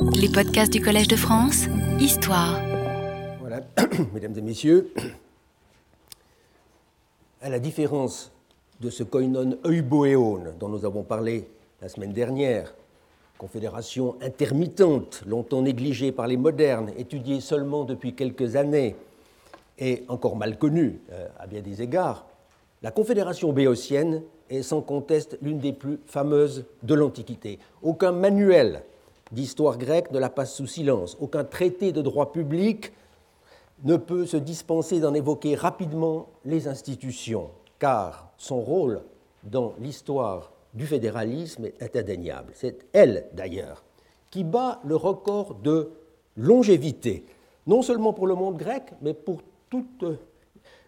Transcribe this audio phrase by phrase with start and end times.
[0.00, 1.66] Les podcasts du Collège de France,
[2.00, 2.60] Histoire.
[3.40, 3.62] Voilà,
[4.14, 4.92] mesdames et messieurs,
[7.42, 8.30] à la différence
[8.80, 11.48] de ce koinon euboéon dont nous avons parlé
[11.82, 12.74] la semaine dernière,
[13.38, 18.96] confédération intermittente, longtemps négligée par les modernes, étudiée seulement depuis quelques années
[19.78, 22.26] et encore mal connue euh, à bien des égards,
[22.82, 27.58] la confédération béotienne est sans conteste l'une des plus fameuses de l'Antiquité.
[27.82, 28.82] Aucun manuel
[29.32, 32.92] d'histoire grecque ne la passe sous silence, aucun traité de droit public
[33.84, 39.02] ne peut se dispenser d'en évoquer rapidement les institutions, car son rôle
[39.44, 42.52] dans l'histoire du fédéralisme est indéniable.
[42.54, 43.84] C'est elle, d'ailleurs,
[44.30, 45.90] qui bat le record de
[46.36, 47.24] longévité,
[47.66, 50.04] non seulement pour le monde grec, mais pour toute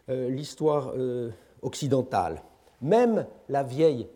[0.08, 1.30] euh, l'histoire euh,
[1.62, 2.42] occidentale.
[2.82, 4.08] Même la vieille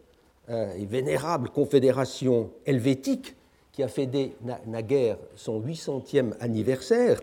[0.49, 3.37] euh, et vénérable confédération helvétique,
[3.75, 7.21] qui a fêté naguère son 800e anniversaire,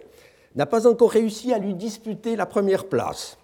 [0.56, 3.38] n'a pas encore réussi à lui disputer la première place,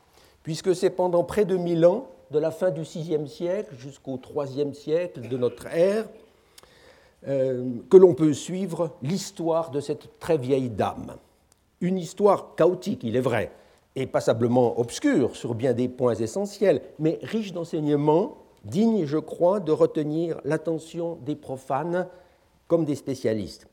[0.44, 4.76] puisque c'est pendant près de mille ans de la fin du VIe siècle jusqu'au IIIe
[4.76, 6.06] siècle de notre ère,
[7.30, 11.16] euh, que l'on peut suivre l'histoire de cette très vieille dame.
[11.80, 13.54] Une histoire chaotique, il est vrai,
[13.96, 19.72] et passablement obscure sur bien des points essentiels, mais riche d'enseignements, digne, je crois, de
[19.72, 22.08] retenir l'attention des profanes
[22.68, 23.68] comme des spécialistes.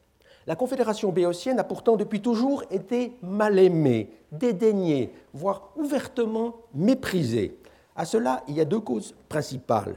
[0.46, 7.58] La Confédération béotienne a pourtant depuis toujours été mal aimée, dédaignée, voire ouvertement méprisée.
[7.96, 9.96] À cela, il y a deux causes principales.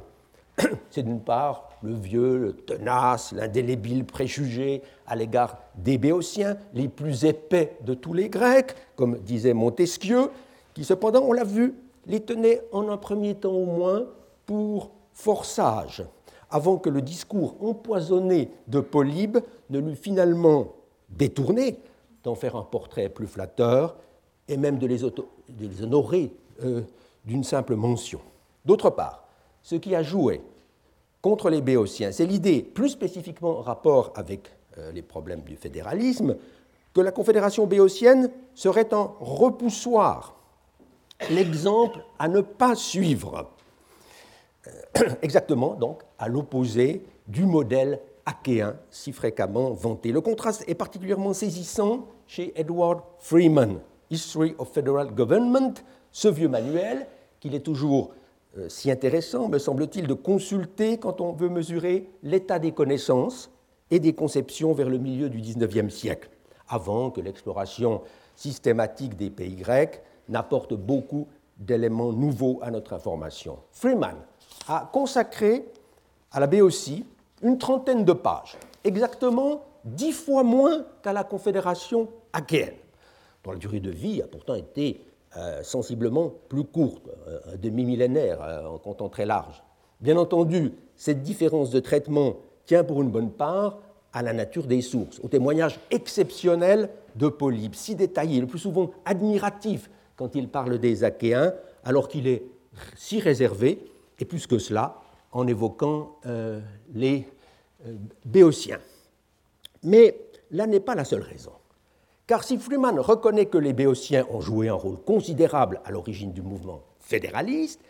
[0.90, 7.26] C'est d'une part le vieux, le tenace, l'indélébile préjugé à l'égard des Béotiens, les plus
[7.26, 10.32] épais de tous les Grecs, comme disait Montesquieu,
[10.74, 11.76] qui cependant, on l'a vu,
[12.06, 14.06] les tenait en un premier temps au moins
[14.46, 16.04] pour fort sages,
[16.50, 19.38] avant que le discours empoisonné de Polybe
[19.70, 20.74] ne l'eût finalement
[21.10, 21.78] détourné
[22.24, 23.98] d'en faire un portrait plus flatteur
[24.48, 25.04] et même de les,
[25.84, 26.32] honorer
[26.64, 26.82] euh,
[27.26, 28.20] d'une simple mention.
[28.66, 29.28] D'autre part,
[29.62, 30.42] ce qui a joué
[31.22, 36.38] contre les Béotiens, c'est l'idée, plus spécifiquement en rapport avec euh, les problèmes du fédéralisme,
[36.94, 40.36] que la Confédération béotienne serait un repoussoir,
[41.30, 43.52] l'exemple à ne pas suivre.
[44.68, 50.12] Euh, exactement, donc, à l'opposé du modèle achéen si fréquemment vanté.
[50.12, 53.80] Le contraste est particulièrement saisissant chez Edward Freeman,
[54.10, 55.74] History of Federal Government,
[56.12, 57.08] ce vieux manuel
[57.40, 58.12] qu'il est toujours
[58.58, 63.52] euh, si intéressant, me semble-t-il, de consulter quand on veut mesurer l'état des connaissances
[63.92, 66.30] et des conceptions vers le milieu du XIXe siècle,
[66.68, 68.02] avant que l'exploration
[68.36, 73.60] systématique des pays grecs n'apporte beaucoup d'éléments nouveaux à notre information.
[73.72, 74.16] Freeman
[74.68, 75.66] a consacré
[76.32, 77.04] à la BOC
[77.42, 82.76] une trentaine de pages, exactement dix fois moins qu'à la Confédération achéenne,
[83.44, 85.02] dont la durée de vie a pourtant été
[85.38, 89.64] euh, sensiblement plus courte, euh, un demi-millénaire euh, en comptant très large.
[90.02, 93.80] Bien entendu, cette différence de traitement tient pour une bonne part
[94.14, 98.92] à la nature des sources, au témoignage exceptionnel de Polybe, si détaillé, le plus souvent
[99.06, 101.54] admiratif quand il parle des Achéens,
[101.84, 102.44] alors qu'il est
[102.96, 103.80] si réservé,
[104.20, 105.02] et plus que cela,
[105.32, 106.20] en évoquant
[106.94, 107.28] les
[108.26, 108.80] Béotiens.
[109.84, 110.20] Mais
[110.52, 111.52] là n'est pas la seule raison.
[112.26, 116.42] Car si Freeman reconnaît que les Béotiens ont joué un rôle considérable à l'origine du
[116.42, 117.82] mouvement fédéraliste,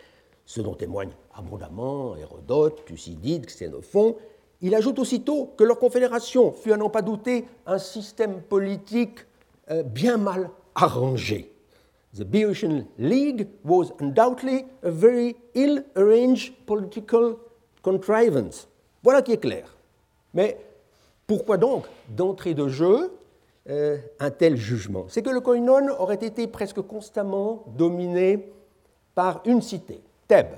[0.46, 4.16] ce dont témoignent abondamment Hérodote, Thucydide, Xénophon,
[4.60, 9.18] il ajoute aussitôt que leur confédération fut à n'en pas douter un système politique
[9.70, 11.52] euh, bien mal arrangé.
[12.14, 17.36] The Boeotian League was undoubtedly a very ill-arranged political
[17.82, 18.66] contrivance.
[19.02, 19.76] Voilà qui est clair.
[20.32, 20.56] Mais
[21.26, 23.12] pourquoi donc, d'entrée de jeu,
[23.68, 25.04] euh, un tel jugement?
[25.08, 28.52] C'est que le koinon aurait été presque constamment dominé
[29.14, 30.56] par une cité, Thèbes,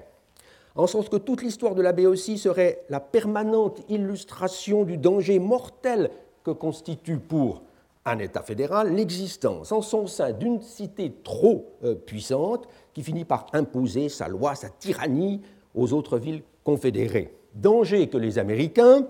[0.76, 6.10] en sorte que toute l'histoire de la Béotie serait la permanente illustration du danger mortel
[6.44, 7.62] que constitue pour
[8.04, 13.46] un État fédéral l'existence en son sein d'une cité trop euh, puissante qui finit par
[13.52, 15.42] imposer sa loi, sa tyrannie
[15.74, 17.34] aux autres villes confédérées.
[17.54, 19.06] Danger que les Américains,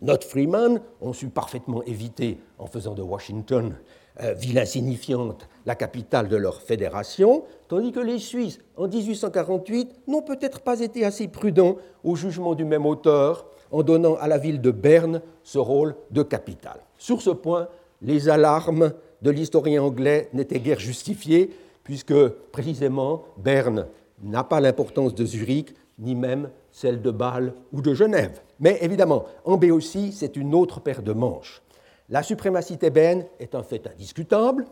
[0.00, 3.76] Not Freeman ont su parfaitement éviter en faisant de Washington,
[4.22, 10.22] euh, ville insignifiante, la capitale de leur fédération, tandis que les Suisses, en 1848, n'ont
[10.22, 14.60] peut-être pas été assez prudents au jugement du même auteur en donnant à la ville
[14.60, 16.80] de Berne ce rôle de capitale.
[16.98, 17.68] Sur ce point,
[18.02, 21.50] les alarmes de l'historien anglais n'étaient guère justifiées,
[21.84, 23.86] puisque précisément Berne
[24.22, 28.40] n'a pas l'importance de Zurich, ni même celle de Bâle ou de Genève.
[28.60, 31.62] Mais évidemment, en Béotie, c'est une autre paire de manches.
[32.08, 34.66] La suprématie thébaine est un fait indiscutable,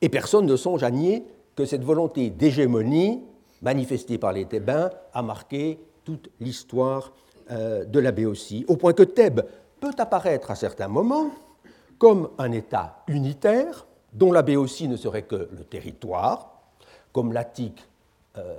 [0.00, 1.24] et personne ne songe à nier
[1.56, 3.22] que cette volonté d'hégémonie
[3.60, 7.12] manifestée par les Thébains a marqué toute l'histoire
[7.50, 9.42] euh, de la Béotie, au point que Thèbes
[9.80, 11.30] peut apparaître à certains moments
[11.98, 16.60] comme un État unitaire dont la Béotie ne serait que le territoire,
[17.12, 17.86] comme l'Attique
[18.36, 18.54] euh,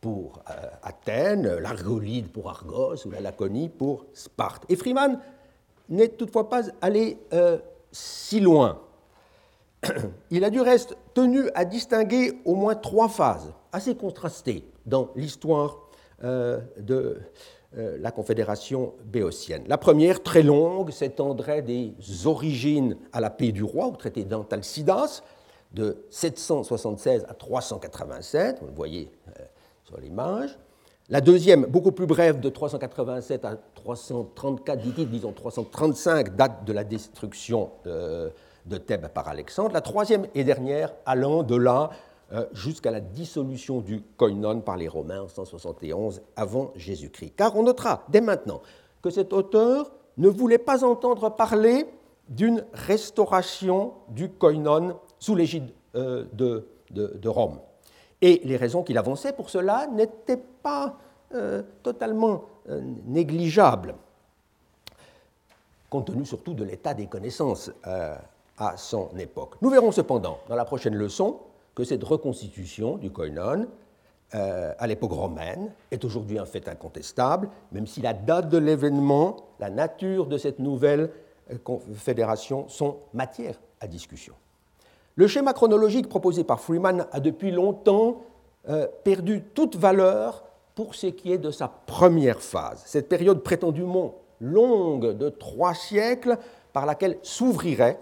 [0.00, 4.64] pour euh, Athènes, l'Argolide pour Argos ou la Laconie pour Sparte.
[4.68, 5.20] Et Freeman
[5.88, 7.18] n'est toutefois pas allé
[7.92, 8.80] si loin.
[10.30, 15.78] Il a du reste tenu à distinguer au moins trois phases assez contrastées dans l'histoire
[16.22, 17.20] de
[17.78, 19.64] euh, la Confédération béotienne.
[19.66, 21.94] La première, très longue, s'étendrait des
[22.24, 25.22] origines à la paix du roi, au traité d'Antalcidas,
[25.72, 29.42] de 776 à 387, vous le voyez euh,
[29.84, 30.58] sur l'image.
[31.08, 36.82] La deuxième, beaucoup plus brève, de 387 à 334, dit disons 335, date de la
[36.82, 38.32] destruction de,
[38.64, 39.72] de Thèbes par Alexandre.
[39.72, 41.94] La troisième et dernière, allant de là euh,
[42.52, 47.34] jusqu'à la dissolution du koinon par les Romains en 171 avant Jésus-Christ.
[47.36, 48.62] Car on notera dès maintenant
[49.02, 51.86] que cet auteur ne voulait pas entendre parler
[52.28, 57.60] d'une restauration du koinon sous l'égide euh, de, de, Rome.
[58.20, 60.96] Et les raisons qu'il avançait pour cela n'étaient pas
[61.34, 62.44] euh, totalement
[63.06, 63.94] négligeables,
[65.88, 67.70] compte tenu surtout de l'état des connaissances
[68.58, 69.54] à son époque.
[69.62, 71.38] Nous verrons cependant dans la prochaine leçon
[71.76, 73.68] que cette reconstitution du koinon
[74.34, 79.36] euh, à l'époque romaine est aujourd'hui un fait incontestable, même si la date de l'événement,
[79.60, 81.10] la nature de cette nouvelle
[81.52, 81.56] euh,
[81.94, 84.34] fédération sont matière à discussion.
[85.14, 88.22] Le schéma chronologique proposé par Freeman a depuis longtemps
[88.68, 90.44] euh, perdu toute valeur
[90.74, 96.36] pour ce qui est de sa première phase, cette période prétendument longue de trois siècles
[96.72, 98.00] par laquelle s'ouvrirait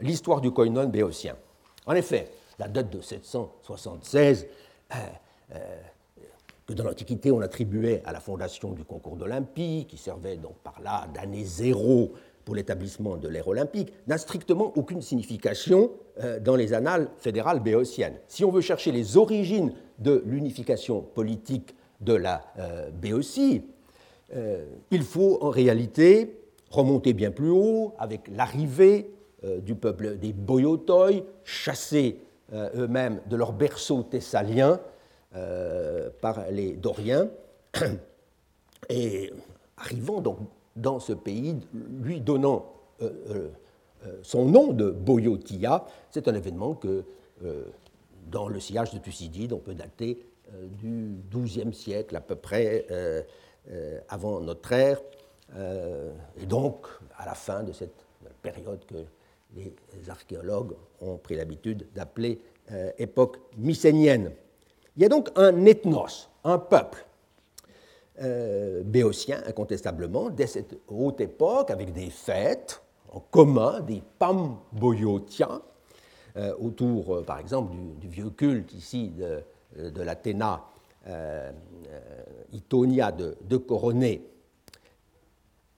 [0.00, 1.34] l'histoire du koinon béotien.
[1.86, 4.46] En effet, la date de 776,
[4.92, 4.96] euh,
[5.54, 5.58] euh,
[6.66, 10.80] que dans l'Antiquité on attribuait à la fondation du concours d'Olympie, qui servait donc par
[10.82, 12.12] là d'année zéro
[12.44, 18.18] pour l'établissement de l'ère olympique, n'a strictement aucune signification euh, dans les annales fédérales béotiennes.
[18.26, 22.44] Si on veut chercher les origines de l'unification politique de la
[22.92, 23.62] Béotie,
[24.90, 29.10] il faut en réalité remonter bien plus haut avec l'arrivée
[29.62, 31.12] du peuple des Boyotoi,
[31.42, 34.80] chassés euh, eux-mêmes de leur berceau thessalien
[35.34, 37.28] euh, par les Doriens,
[38.88, 39.32] et
[39.76, 40.38] arrivant donc
[40.76, 42.72] dans ce pays, lui donnant
[43.02, 43.48] euh,
[44.22, 47.04] son nom de Boyotia, c'est un événement que,
[48.30, 50.24] dans le sillage de Thucydide, on peut dater
[50.78, 52.86] du XIIe siècle à peu près
[54.08, 55.00] avant notre ère,
[56.38, 56.86] et donc
[57.18, 58.06] à la fin de cette
[58.42, 59.04] période que
[59.54, 62.40] les archéologues ont pris l'habitude d'appeler
[62.72, 64.32] euh, époque mycénienne.
[64.96, 67.06] Il y a donc un ethnos, un peuple
[68.22, 72.82] euh, béotien, incontestablement, dès cette haute époque, avec des fêtes
[73.12, 75.62] en commun, des pamboyotiens,
[76.36, 80.64] euh, autour, par exemple, du, vieux culte ici de, l'Athéna
[82.52, 84.26] Itonia de, de Coroné.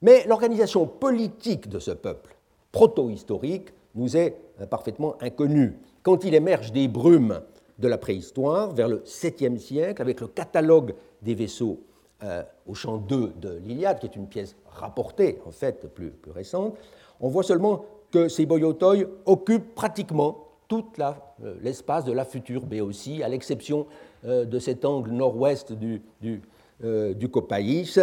[0.00, 2.37] Mais l'organisation politique de ce peuple
[2.72, 5.76] proto-historique nous est euh, parfaitement inconnu.
[6.02, 7.40] Quand il émerge des brumes
[7.78, 11.80] de la préhistoire, vers le 7e siècle, avec le catalogue des vaisseaux
[12.22, 16.32] euh, au champ 2 de l'Iliade, qui est une pièce rapportée, en fait, plus, plus
[16.32, 16.76] récente,
[17.20, 18.96] on voit seulement que ces boyotoi
[19.26, 23.86] occupent pratiquement tout euh, l'espace de la future Béotie, à l'exception
[24.24, 26.42] de cet angle nord-ouest du, du,
[26.82, 28.00] du Copaïs,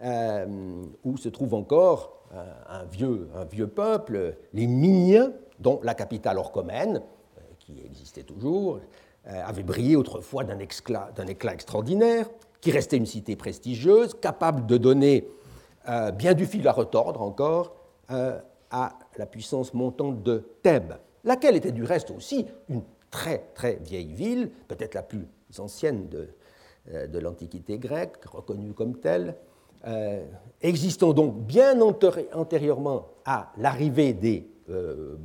[0.00, 6.96] où se trouve encore un, vieux, un vieux peuple, les Miniens, dont la capitale Orchomène,
[7.38, 8.80] euh, qui existait toujours,
[9.26, 12.28] euh, avait brillé autrefois d'un éclat, éclat, extraordinaire,
[12.60, 15.28] qui restait une cité prestigieuse, capable de donner
[15.88, 17.74] euh, bien du fil à retordre encore
[18.70, 20.94] à la puissance montante de Thèbes,
[21.24, 25.26] laquelle était du reste aussi une très très vieille ville, peut-être la plus
[25.58, 26.28] ancienne de,
[27.06, 29.36] de l'Antiquité grecque, reconnue comme telle,
[29.86, 30.24] euh,
[30.60, 35.16] existant donc bien antérieurement à l'arrivée des euh,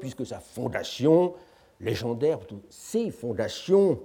[0.00, 1.34] puisque sa fondation
[1.80, 2.38] légendaire,
[2.70, 4.00] ses fondations,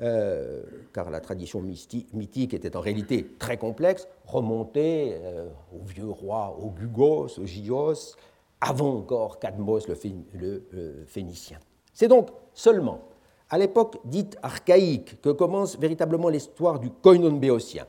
[0.00, 0.62] euh,
[0.94, 5.20] car la tradition mythique était en réalité très complexe, remontait
[5.74, 8.16] au vieux roi Ogugos, au Gios,
[8.60, 11.58] avant encore Cadmos le, le Phénicien.
[11.92, 13.02] C'est donc seulement
[13.50, 17.86] à l'époque dite archaïque que commence véritablement l'histoire du koinon béotien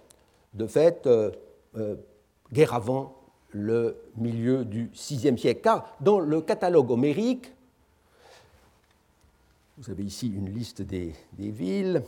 [0.54, 1.32] de fait, euh,
[1.78, 1.96] euh,
[2.52, 3.16] guerre avant
[3.50, 5.62] le milieu du VIe siècle.
[5.62, 7.54] Car dans le catalogue homérique,
[9.78, 12.04] vous avez ici une liste des, villes,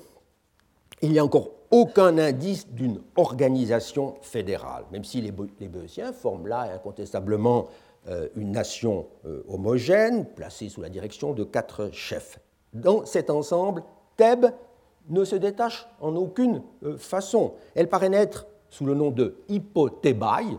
[1.01, 6.73] il n'y a encore aucun indice d'une organisation fédérale, même si les, les forment là
[6.73, 7.67] incontestablement
[8.07, 9.07] euh, une nation
[9.47, 12.39] homogène, placée sous la direction de quatre chefs.
[12.73, 13.83] Dans cet ensemble,
[14.17, 14.51] Thèbes
[15.09, 17.53] ne se détache en aucune euh, façon.
[17.75, 20.57] Elle paraît naître sous le nom de Hippothébaï,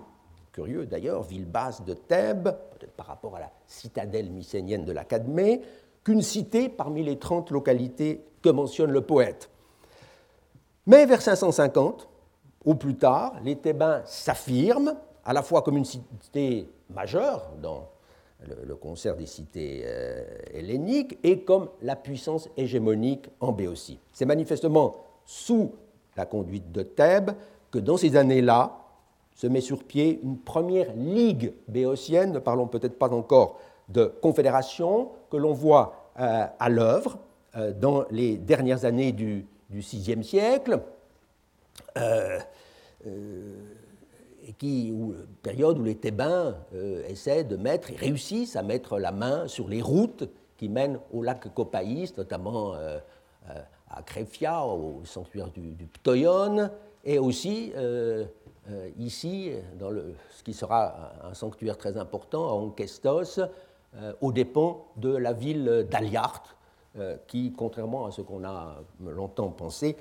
[0.52, 5.04] curieux d'ailleurs, ville basse de Thèbes, peut-être par rapport à la citadelle mycénienne de la
[5.04, 5.62] Cadmée,
[6.04, 9.50] qu'une cité parmi les 30 localités que mentionne le poète.
[10.86, 12.08] Mais vers 550,
[12.64, 17.88] au plus tard, les Thébains s'affirment à la fois comme une cité majeure dans
[18.64, 20.22] le, concert des cités euh,
[20.52, 23.98] helléniques et comme la puissance hégémonique en Béotie.
[24.12, 25.72] C'est manifestement sous
[26.16, 27.32] la conduite de Thèbes
[27.70, 28.78] que dans ces années-là
[29.34, 33.58] se met sur pied une première ligue béotienne, ne parlons peut-être pas encore
[33.88, 37.18] de confédération, que l'on voit euh, à l'œuvre
[37.56, 40.80] euh, dans les dernières années du, VIe siècle
[44.52, 49.12] qui, où, période où les Thébains euh, essaient de mettre et réussissent à mettre la
[49.12, 52.98] main sur les routes qui mènent au lac Copaïs, notamment euh,
[53.50, 53.60] euh,
[53.90, 56.70] à Créfia, au sanctuaire du, du Ptoyon,
[57.04, 57.72] et aussi
[58.98, 63.40] ici, dans le, ce qui sera un sanctuaire très important, à Onkestos,
[64.22, 66.56] aux dépens de la ville d'Aliart,
[67.26, 69.96] qui, contrairement à ce qu'on a longtemps pensé,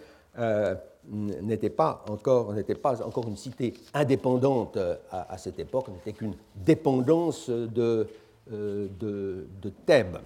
[1.10, 7.50] n'était pas, encore, pas encore une cité indépendante euh, à, cette époque, n'était qu'une dépendance
[7.50, 8.08] de,
[8.52, 10.18] euh, de, Thèbes.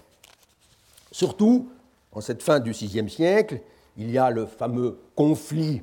[1.12, 1.70] Surtout,
[2.12, 3.62] en cette fin du VIe siècle,
[3.98, 5.82] il y a le fameux conflit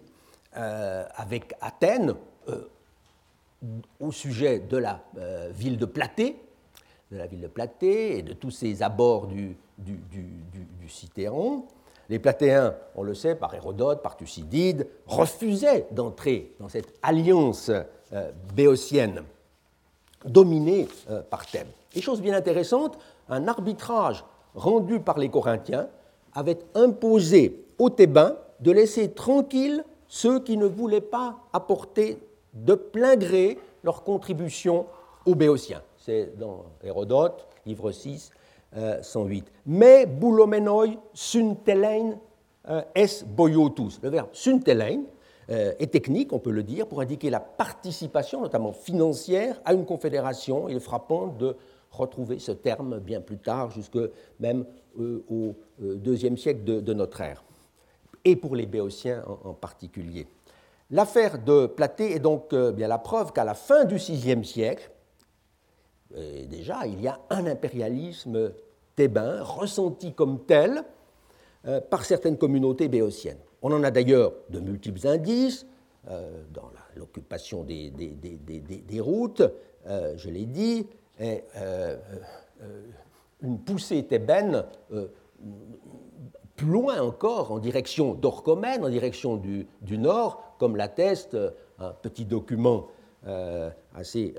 [0.57, 2.15] euh, avec Athènes
[3.99, 5.03] au sujet de la
[5.53, 6.37] ville de Platée,
[7.11, 10.89] de la ville de et de tous ses abords du, du, du, du.
[12.09, 17.71] Les Platéens, on le sait, par Hérodote, par Thucydide, refusaient d'entrer dans cette alliance
[18.13, 19.23] euh, béotienne
[20.25, 21.69] dominée euh, par Thèbes.
[21.95, 25.89] Et chose bien intéressante, un arbitrage rendu par les Corinthiens
[26.35, 32.19] avait imposé aux Thébains de laisser tranquilles ceux qui ne voulaient pas apporter
[32.53, 34.87] de plein gré leur contribution
[35.27, 35.83] aux Béotiens.
[35.99, 38.31] C'est dans Hérodote, livre 6,
[39.03, 39.45] 108.
[39.47, 42.19] Euh, Mais boulomenoi suntelein
[42.69, 44.01] euh, es boyotus.
[44.03, 45.03] Le verbe suntelein
[45.51, 49.85] euh, est technique, on peut le dire, pour indiquer la participation, notamment financière, à une
[49.85, 50.69] confédération.
[50.69, 51.57] Il est frappant de
[51.91, 53.99] retrouver ce terme bien plus tard, jusque
[54.41, 54.65] même
[54.99, 57.45] au deuxième siècle de, notre ère,
[58.25, 60.27] et pour les Béotiens en, particulier.
[60.91, 64.91] L'affaire de Platée est donc bien la preuve qu'à la fin du VIe siècle,
[66.49, 68.53] déjà, il y a un impérialisme
[68.97, 70.85] thébain, ressenti comme tel
[71.67, 73.39] euh, par certaines communautés béotiennes.
[73.63, 75.67] On en a d'ailleurs de multiples indices
[76.09, 77.91] euh, dans l'occupation des,
[79.01, 79.43] routes,
[79.87, 80.87] euh, je l'ai dit,
[83.43, 84.65] une poussée thébaine
[86.57, 91.37] plus loin encore, en direction d'Orchomène, en direction du nord, comme l'atteste
[91.79, 92.89] un petit document
[93.95, 94.35] assez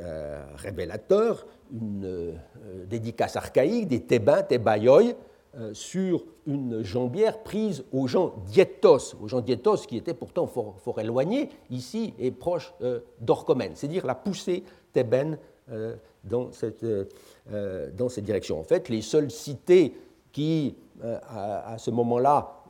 [0.55, 5.13] révélateur une euh, dédicace archaïque des Thébains, Thébaïoi,
[5.57, 10.99] euh, sur une jambière prise aux gens diétos, aux gens diétos qui étaient pourtant fort,
[10.99, 12.99] éloignés, ici et proches euh,
[13.73, 14.63] c'est-à-dire la poussée
[14.93, 15.37] thébaine
[16.23, 16.85] dans, cette,
[17.97, 18.59] dans cette direction.
[18.59, 19.95] En fait, les seules cités
[20.31, 22.63] qui, à, ce moment-là,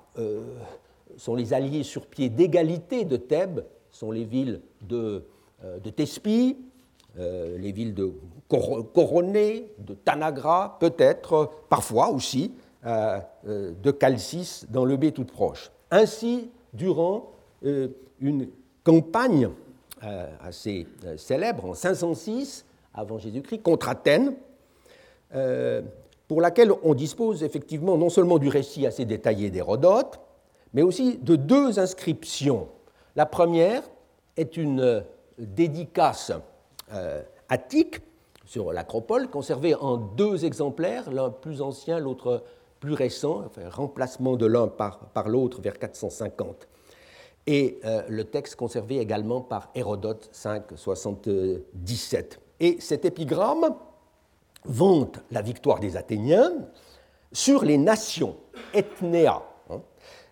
[1.17, 5.25] sont les alliés sur pied d'égalité de Thèbes sont les villes de,
[5.84, 6.57] de Thespie,
[7.17, 8.13] les villes de
[8.48, 12.51] couronné de Tanagra, peut-être, parfois aussi,
[12.86, 15.72] euh, euh, de Calcis dans le baie toute proche.
[15.89, 17.31] Ainsi, durant
[17.65, 17.88] euh,
[18.19, 18.48] une
[18.84, 19.50] campagne
[20.43, 20.86] assez
[21.17, 24.36] célèbre en 506 avant Jésus-Christ contre Athènes,
[26.27, 30.19] pour laquelle on dispose effectivement non seulement du récit assez détaillé d'Hérodote,
[30.75, 32.67] mais aussi de deux inscriptions.
[33.15, 33.81] La première
[34.38, 35.03] est une
[35.38, 36.32] dédicace
[37.50, 38.00] attique
[38.46, 42.44] sur l'acropole, conservé en deux exemplaires, l'un plus ancien, l'autre
[42.80, 46.68] plus récent, remplacement de l'un par, l'autre vers 450.
[47.48, 52.39] Et euh, le texte conservé également par Hérodote 577.
[52.60, 53.75] Et cet épigramme
[54.63, 56.51] vante la victoire des Athéniens
[57.32, 58.36] sur les nations,
[58.74, 59.82] ethnéa, hein,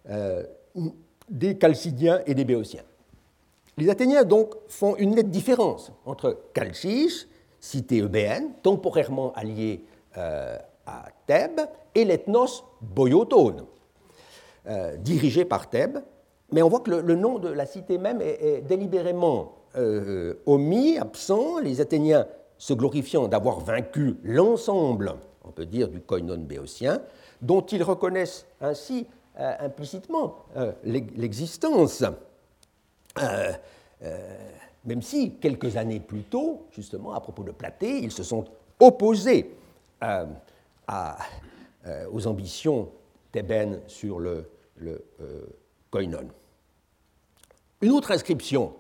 [0.10, 0.44] euh,
[1.30, 2.84] des Chalcidiens et des Béotiens.
[3.78, 7.28] Les Athéniens donc font une nette différence entre Chalcis,
[7.60, 9.84] cité eubéenne, temporairement alliée
[10.18, 11.62] euh, à Thèbes,
[11.96, 13.66] et l'ethnos boyotone,
[14.68, 16.00] euh, dirigé par Thèbes.
[16.52, 21.58] Mais on voit que le, nom de la cité même est, délibérément euh, omis, absent,
[21.60, 22.28] les Athéniens
[22.60, 27.02] se glorifiant d'avoir vaincu l'ensemble, on peut dire, du koinon béotien,
[27.42, 30.36] dont ils reconnaissent ainsi implicitement
[30.84, 32.04] l'existence.
[34.86, 38.46] Même si, quelques années plus tôt, justement, à propos de Platé, ils se sont
[38.80, 39.56] opposés
[41.86, 42.90] euh, aux ambitions
[43.30, 45.46] thébaines sur le, le euh,
[45.92, 46.30] koinon.
[47.82, 48.74] Une autre inscription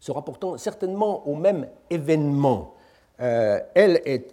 [0.00, 2.74] se rapportant certainement au même événement,
[3.20, 4.32] euh, elle est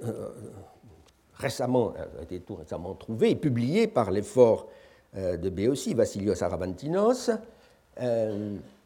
[1.33, 4.67] récemment, a été tout récemment trouvée et publiée par l'effort
[5.13, 7.31] de Béotie, Vassilios Arabantinos.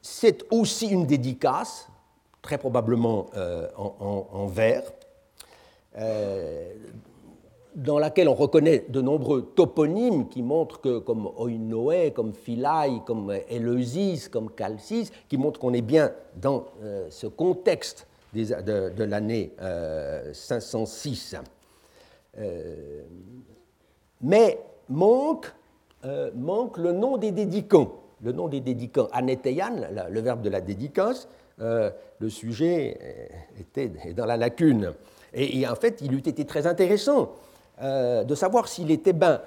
[0.04, 1.88] C'est aussi une dédicace,
[2.42, 3.28] très probablement
[3.78, 4.84] en, en, vers,
[7.76, 13.36] dans laquelle on reconnaît de nombreux toponymes qui montrent que, comme Oinoé, comme Philae, comme
[13.50, 19.54] Eleusis, comme Calcis, qui montrent qu'on est bien dans euh, ce contexte de, l'année
[20.34, 21.36] 506.
[21.36, 21.42] Euh,
[22.40, 23.04] euh,
[24.22, 25.48] mais manque
[26.04, 28.03] le nom des dédicants.
[28.24, 29.76] Le nom des dédicants, aneteian,
[30.10, 31.28] le verbe de la dédicace,
[31.58, 34.94] le sujet était dans la lacune.
[35.34, 37.34] et en fait, il eût été très intéressant
[37.82, 39.42] euh, de savoir si les Thébains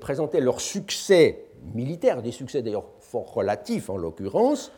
[0.00, 4.70] présentaient leur succès militaire, des succès d'ailleurs fort relatifs en l'occurrence,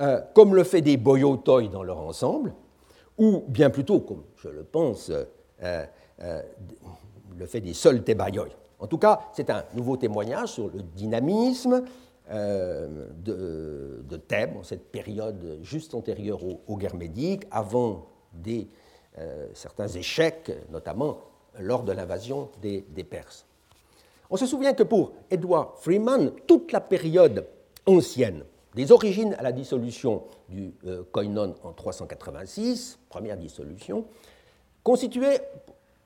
[0.00, 2.54] euh, comme le fait des Boyotoi dans leur ensemble,
[3.18, 5.12] ou bien plutôt, comme je le pense,
[5.62, 5.84] euh,
[6.18, 8.02] le fait des seuls.
[8.78, 11.84] En tout cas, c'est un nouveau témoignage sur le dynamisme
[12.30, 18.68] de, Thèbes en cette période juste antérieure aux, guerres médiques, avant des,
[19.54, 21.18] certains échecs, notamment
[21.58, 23.46] lors de l'invasion des, Perses.
[24.30, 27.46] On se souvient que pour Edward Freeman, toute la période
[27.86, 34.04] ancienne, des origines à la dissolution du euh, Koinon en 386, première dissolution,
[34.84, 35.40] constituait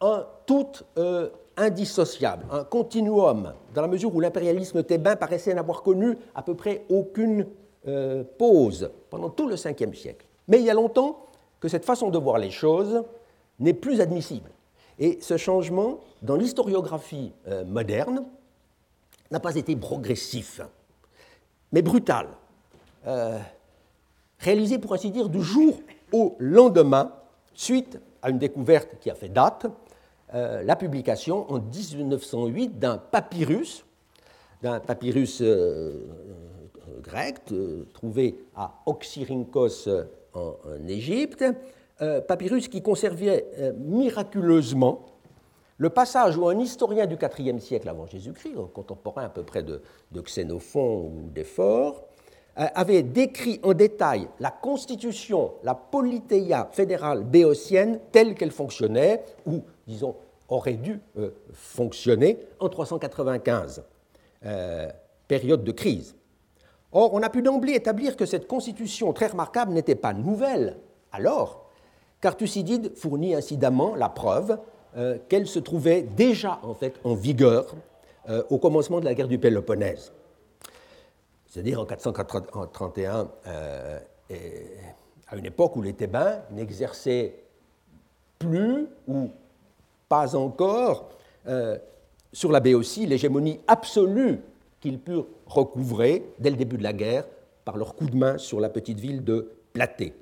[0.00, 6.16] un tout euh, indissociable, un continuum, dans la mesure où l'impérialisme thébain paraissait n'avoir connu
[6.34, 7.46] à peu près aucune
[7.86, 10.26] euh, pause pendant tout le 5 siècle.
[10.48, 11.26] Mais il y a longtemps
[11.60, 13.04] que cette façon de voir les choses
[13.58, 14.50] n'est plus admissible.
[14.98, 18.24] Et ce changement, dans l'historiographie euh, moderne,
[19.30, 20.60] n'a pas été progressif,
[21.72, 22.28] mais brutal,
[23.06, 23.38] euh,
[24.38, 25.80] réalisé pour ainsi dire du jour
[26.12, 27.12] au lendemain,
[27.54, 29.66] suite à une découverte qui a fait date,
[30.34, 33.84] euh, la publication en 1908 d'un papyrus,
[34.62, 35.42] d'un papyrus
[37.02, 37.40] grec
[37.92, 39.88] trouvé à Oxyrhynchos
[40.32, 41.44] en Égypte,
[42.02, 45.06] euh, papyrus qui conservait euh, miraculeusement
[45.78, 49.80] le passage où un historien du IVe siècle avant Jésus-Christ, contemporain à peu près de,
[50.12, 52.02] Xénophon ou d'Ephore,
[52.58, 59.60] euh, avait décrit en détail la constitution, la polythéia fédérale béotienne telle qu'elle fonctionnait, ou,
[59.86, 60.16] disons,
[60.48, 61.00] aurait dû
[61.52, 63.82] fonctionner en 395,
[65.26, 66.14] période de crise.
[66.92, 70.76] Or, on a pu d'emblée établir que cette constitution très remarquable n'était pas nouvelle
[71.14, 71.70] alors,
[72.20, 74.58] car Thucydide fournit incidemment la preuve
[74.96, 77.72] euh, qu'elle se trouvait déjà en fait en vigueur
[78.28, 80.12] euh, au commencement de la guerre du Péloponnèse,
[81.46, 83.98] c'est-à-dire en 431, euh,
[85.28, 87.44] à une époque où les Thébains n'exerçaient
[88.40, 89.30] plus ou
[90.08, 91.10] pas encore
[92.32, 94.40] sur la Béotie l'hégémonie absolue
[94.80, 97.24] qu'ils purent recouvrer dès le début de la guerre
[97.64, 100.14] par leur coup de main sur la petite ville de Platée.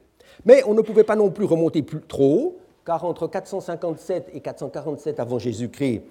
[0.45, 4.41] Mais on ne pouvait pas non plus remonter plus trop haut, car entre 457 et
[4.41, 6.03] 447 avant Jésus-Christ,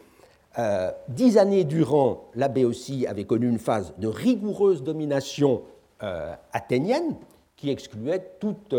[0.60, 5.62] euh, dix années durant, la Béotie avait connu une phase de rigoureuse domination
[6.04, 7.16] euh, athénienne
[7.56, 8.76] qui excluait euh, toute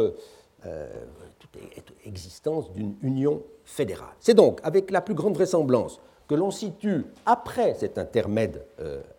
[2.04, 4.14] existence d'une union fédérale.
[4.20, 8.64] C'est donc avec la plus grande vraisemblance que l'on situe, après cet intermède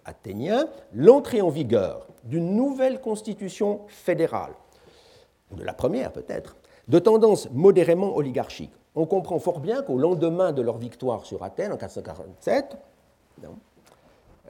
[0.06, 4.54] athénien, l'entrée en vigueur d'une nouvelle constitution fédérale
[5.56, 6.56] de la première peut-être,
[6.88, 8.72] de tendance modérément oligarchique.
[8.96, 12.78] On comprend fort bien qu'au lendemain de leur victoire sur Athènes en 447,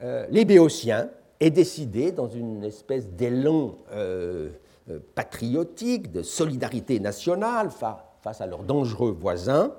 [0.02, 1.08] euh, les Béotiens
[1.40, 4.50] aient décidé, dans une espèce d'élan euh, euh,
[5.14, 9.72] patriotique, de solidarité nationale face à leurs dangereux voisins,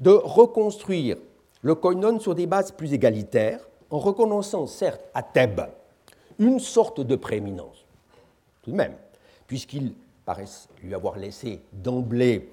[0.00, 1.16] de reconstruire
[1.62, 5.68] le koinon sur des bases plus égalitaires, en reconnaissant certes à Thèbes
[6.38, 7.84] une sorte de prééminence,
[8.62, 8.94] tout de même,
[9.46, 9.94] puisqu'ils
[10.24, 12.48] paraissent lui avoir laissé d'emblée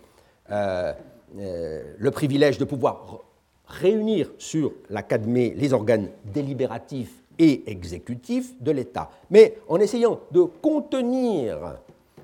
[0.52, 0.94] euh,
[1.40, 3.22] euh, le privilège de pouvoir
[3.66, 11.76] réunir sur l'Académie les organes délibératifs et exécutifs de l'État, mais en essayant de contenir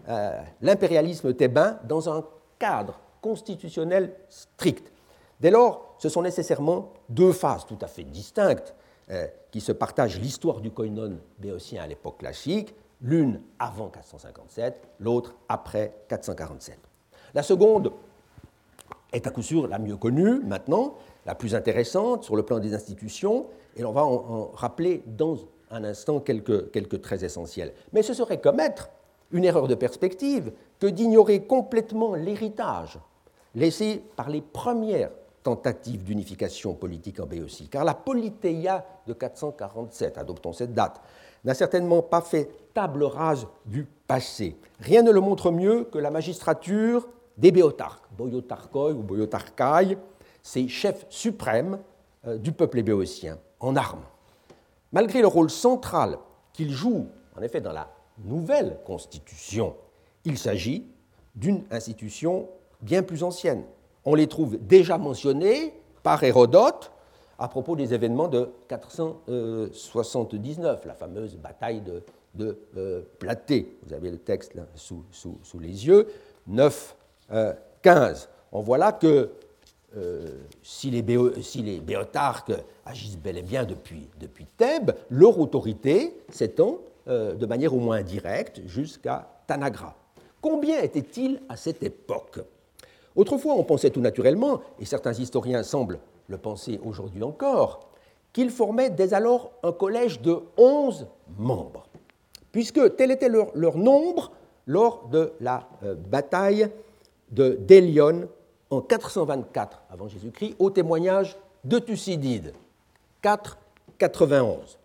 [0.09, 2.23] euh, l'impérialisme thébain dans un
[2.59, 4.91] cadre constitutionnel strict.
[5.39, 8.73] Dès lors, ce sont nécessairement deux phases tout à fait distinctes
[9.51, 15.93] qui se partagent l'histoire du koinon béotien à l'époque classique, l'une avant 457, l'autre après
[16.07, 16.77] 447.
[17.33, 17.91] La seconde
[19.13, 20.95] est à coup sûr la mieux connue maintenant,
[21.27, 25.37] la plus intéressante sur le plan des institutions, et on va en, rappeler dans
[25.69, 27.73] un instant quelques, traits essentiels.
[27.91, 28.89] Mais ce serait commettre
[29.31, 32.97] une erreur de perspective que d'ignorer complètement l'héritage
[33.53, 35.11] laissé par les premières
[35.43, 41.01] tentatives d'unification politique en Béotie, car la Politéia de 447, adoptons cette date,
[41.43, 44.57] n'a certainement pas fait table rase du passé.
[44.79, 49.97] Rien ne le montre mieux que la magistrature des Béotarques, Boyotarkoi ou Boyotarkai,
[50.47, 51.79] ces chefs suprêmes
[52.25, 54.05] euh, du peuple béotien, en armes.
[54.93, 56.17] Malgré le rôle central
[56.53, 57.89] qu'ils jouent, en effet, dans la
[58.23, 59.75] nouvelle constitution,
[60.23, 60.87] il s'agit
[61.35, 62.47] d'une institution
[62.81, 63.65] bien plus ancienne.
[64.05, 66.93] On les trouve déjà mentionnés par Hérodote
[67.37, 72.03] à propos des événements de 479, la fameuse bataille de,
[72.35, 73.77] de euh, Platée.
[73.85, 75.03] Vous avez le texte sous,
[75.59, 76.07] les yeux.
[76.47, 76.95] 9,
[77.27, 77.33] 15.
[77.33, 78.13] Euh,
[78.53, 79.29] On voit là que
[79.95, 80.27] euh,
[80.63, 82.53] si, les béotarques
[82.85, 84.07] agissent bel et bien depuis,
[84.57, 89.95] Thèbes, leur autorité s'étend de manière au moins indirecte jusqu'à Tanagra.
[90.41, 92.39] Combien était-il à cette époque?
[93.15, 97.87] Autrefois, on pensait tout naturellement, et certains historiens semblent le penser aujourd'hui encore,
[98.31, 101.07] qu'ils formaient dès alors un collège de 11
[101.39, 101.87] membres,
[102.51, 104.31] puisque tel était leur, nombre
[104.67, 106.69] lors de la euh, bataille
[107.31, 108.27] de Délion
[108.69, 112.53] en 424 avant Jésus-Christ, au témoignage de Thucydide,
[113.21, 114.77] 491.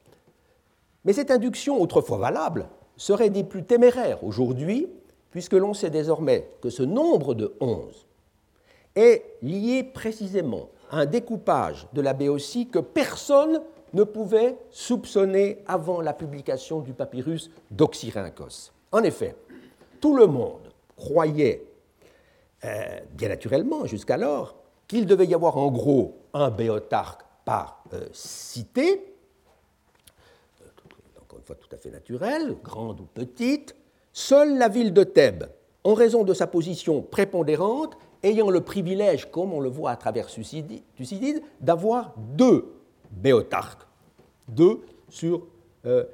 [1.04, 4.88] Mais cette induction, autrefois valable, serait des plus téméraires aujourd'hui,
[5.30, 8.06] puisque l'on sait désormais que ce nombre de 11
[8.94, 13.62] est lié précisément un découpage de la Béotie que personne
[13.94, 18.70] ne pouvait soupçonner avant la publication du papyrus d'Oxyrhynchos.
[18.90, 19.34] En effet,
[20.00, 21.64] tout le monde croyait,
[22.64, 24.54] euh, bien naturellement jusqu'alors,
[24.86, 29.16] qu'il devait y avoir en gros un béotarque par euh, cité,
[30.60, 30.66] euh,
[31.20, 33.74] encore une fois tout à fait naturel, grande ou petite,
[34.12, 35.46] seule la ville de Thèbes,
[35.82, 40.28] en raison de sa position prépondérante, ayant le privilège, comme on le voit à travers
[40.28, 42.72] Thucydide, d'avoir deux
[43.10, 43.88] béotarques,
[44.46, 45.42] deux sur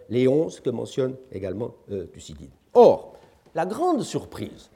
[0.08, 1.74] les onze que mentionne également
[2.14, 2.48] Thucydide.
[2.72, 3.12] Or,
[3.54, 4.70] la grande surprise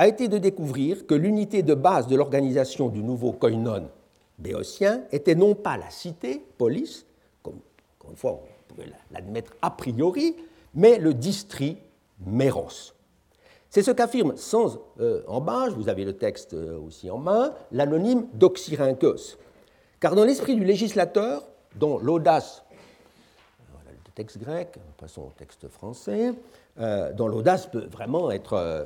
[0.00, 3.90] a été de découvrir que l'unité de base de l'organisation du nouveau koinon
[4.38, 7.04] béotien était non pas la cité, polis,
[7.42, 7.58] comme
[7.98, 10.36] encore une fois on pouvait l'admettre a priori,
[10.72, 11.82] mais le district
[12.24, 12.94] méros.
[13.68, 18.26] C'est ce qu'affirme sans euh, embâche, vous avez le texte euh, aussi en main, l'anonyme
[18.32, 19.36] d'Oxyrhynchos.
[20.00, 22.64] Car dans l'esprit du législateur, dont l'audace,
[23.70, 26.32] voilà le texte grec, passons au texte français,
[26.78, 28.84] euh, dont l'audace peut vraiment être euh,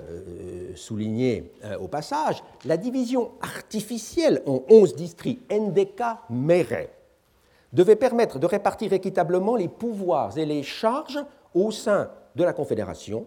[0.75, 6.88] soulignée au passage, la division artificielle en 11 districts, NDK Mere,
[7.73, 11.18] devait permettre de répartir équitablement les pouvoirs et les charges
[11.55, 13.27] au sein de la Confédération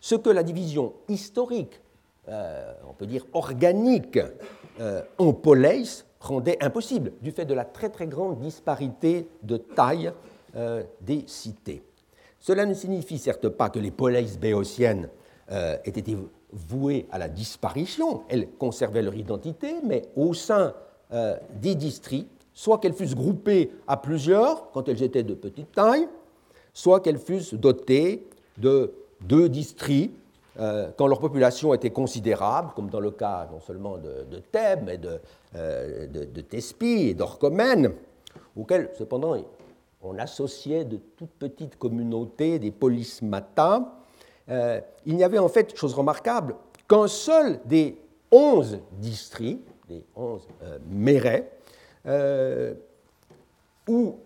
[0.00, 1.80] ce que la division historique,
[2.28, 4.18] euh, on peut dire organique,
[4.80, 5.84] euh, en poleis
[6.20, 10.12] rendait impossible du fait de la très très grande disparité de taille
[10.56, 11.82] euh, des cités.
[12.40, 15.08] Cela ne signifie certes pas que les poleis béotiennes
[15.48, 16.16] aient été
[16.52, 20.74] vouées à la disparition, elles conservaient leur identité, mais au sein
[21.60, 26.08] des districts, soit qu'elles fussent groupées à plusieurs quand elles étaient de petite taille,
[26.72, 28.26] soit qu'elles fussent dotées
[28.58, 30.14] de deux districts
[30.58, 34.98] euh, quand leur population était considérable, comme dans le cas non seulement de, Thèbes, mais
[34.98, 35.20] de,
[35.54, 37.92] euh, de, Thespie et d'Orchomène,
[38.56, 39.36] auxquels cependant
[40.02, 43.98] on associait de toutes petites communautés, des polismata.
[44.48, 46.56] Euh, il n'y avait en fait, chose remarquable,
[46.88, 47.96] qu'un seul des
[48.30, 50.46] onze districts, des onze
[50.88, 51.50] mérets,
[53.88, 54.16] où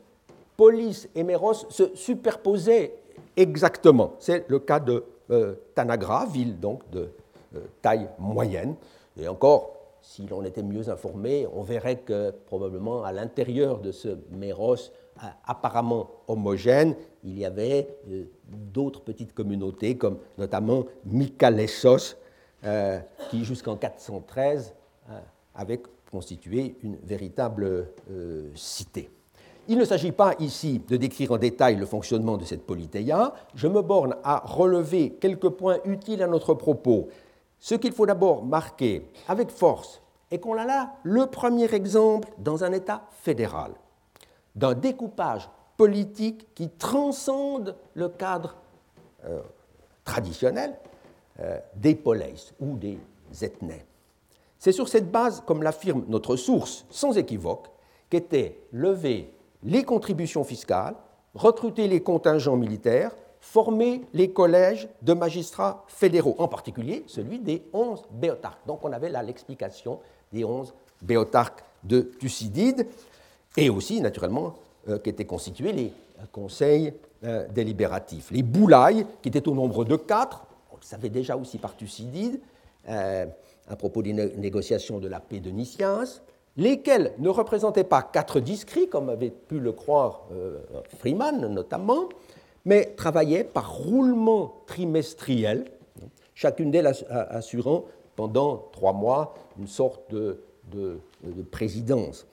[0.57, 2.95] polis et méros se superposaient
[3.37, 4.15] exactement.
[4.19, 7.09] C'est le cas de euh, Tanagra, ville donc de
[7.57, 8.75] euh, taille moyenne.
[9.19, 14.19] Et encore, si l'on était mieux informé, on verrait que probablement à l'intérieur de ce
[14.31, 14.77] méros
[15.47, 22.17] apparemment homogène, il y avait euh, d'autres petites communautés, comme notamment Mykalessos,
[22.65, 22.99] euh,
[23.31, 24.75] qui jusqu'en 413
[25.11, 25.19] euh,
[25.55, 27.89] avait constitué une véritable
[28.55, 29.11] cité.
[29.67, 33.67] Il ne s'agit pas ici de décrire en détail le fonctionnement de cette polythéia, je
[33.67, 37.09] me borne à relever quelques points utiles à notre propos.
[37.59, 42.63] Ce qu'il faut d'abord marquer avec force est qu'on a là le premier exemple dans
[42.63, 43.73] un État fédéral
[44.55, 48.57] d'un découpage politique qui transcende le cadre
[49.25, 49.41] euh,
[50.05, 50.77] traditionnel
[51.41, 52.99] euh, des poleis ou des
[53.43, 53.85] ethnées.
[54.59, 57.69] C'est sur cette base, comme l'affirme notre source sans équivoque,
[58.09, 60.95] qu'étaient levées les contributions fiscales,
[61.35, 68.05] recruter les contingents militaires, former les collèges de magistrats fédéraux, en particulier celui des onze
[68.11, 68.67] béotarques.
[68.67, 70.01] Donc on avait là l'explication
[70.33, 72.87] des onze béotarques de Thucydide,
[73.57, 74.55] et aussi, naturellement,
[74.89, 75.93] euh, qu'étaient constitués les
[76.33, 76.93] conseils
[77.25, 78.31] euh, délibératifs.
[78.31, 82.41] Les boulailles, qui étaient au nombre de quatre, on le savait déjà aussi par Thucydide,
[82.89, 83.27] euh,
[83.69, 86.21] à propos des négociations de la paix de Nicias,
[86.57, 90.27] lesquels ne représentaient pas quatre discrits, comme avait pu le croire
[90.99, 92.11] Freeman notamment,
[92.67, 95.65] mais travaillaient par roulement trimestriel,
[96.35, 97.87] chacune d'elles assurant
[98.17, 100.39] pendant trois mois une sorte de,
[101.51, 102.27] présidence,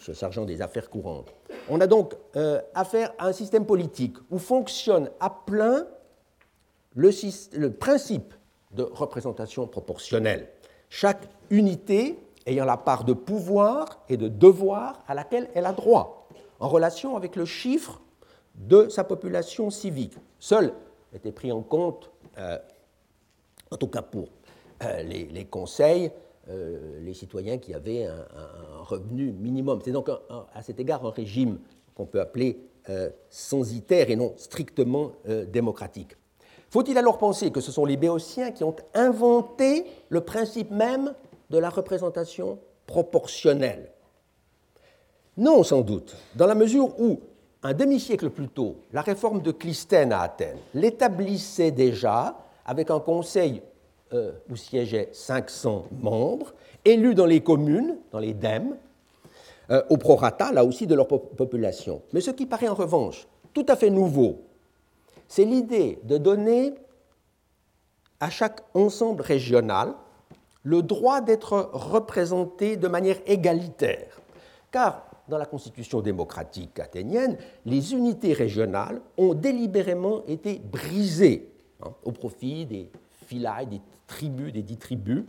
[0.00, 1.32] ce sergent des affaires courantes.
[1.68, 5.86] On a donc euh, affaire à un système politique où fonctionne à plein
[6.96, 8.34] le, principe
[8.72, 10.48] de représentation proportionnelle.
[10.88, 16.28] Chaque unité ayant la part de pouvoir et de devoir à laquelle elle a droit,
[16.58, 18.00] en relation avec le chiffre
[18.54, 20.14] de sa population civique.
[20.38, 20.72] Seul
[21.12, 22.58] était pris en compte, euh,
[23.70, 24.28] en tout cas pour
[24.82, 26.10] euh, les, conseils,
[27.00, 29.80] les citoyens qui avaient un, revenu minimum.
[29.84, 31.58] C'est donc à cet égard un régime
[31.94, 32.60] qu'on peut appeler
[33.28, 35.12] censitaire et non strictement
[35.48, 36.16] démocratique.
[36.70, 41.14] Faut-il alors penser que ce sont les Béotiens qui ont inventé le principe même
[41.50, 43.90] de la représentation proportionnelle?
[45.36, 47.20] Non, sans doute, dans la mesure où
[47.62, 53.62] un demi-siècle plus tôt, la réforme de Clisthène à Athènes l'établissait déjà avec un conseil
[54.12, 56.52] euh, où siégeaient 500 membres,
[56.84, 58.76] élus dans les communes, dans les dèmes,
[59.70, 62.02] euh, au prorata, là aussi, de leur population.
[62.12, 64.42] Mais ce qui paraît en revanche tout à fait nouveau,
[65.28, 66.74] c'est l'idée de donner
[68.18, 69.94] à chaque ensemble régional
[70.62, 74.20] le droit d'être représenté de manière égalitaire.
[74.70, 81.48] Car dans la constitution démocratique athénienne, les unités régionales ont délibérément été brisées
[81.82, 82.90] hein, au profit des
[83.26, 85.24] philae, des tribus, des dix tribus,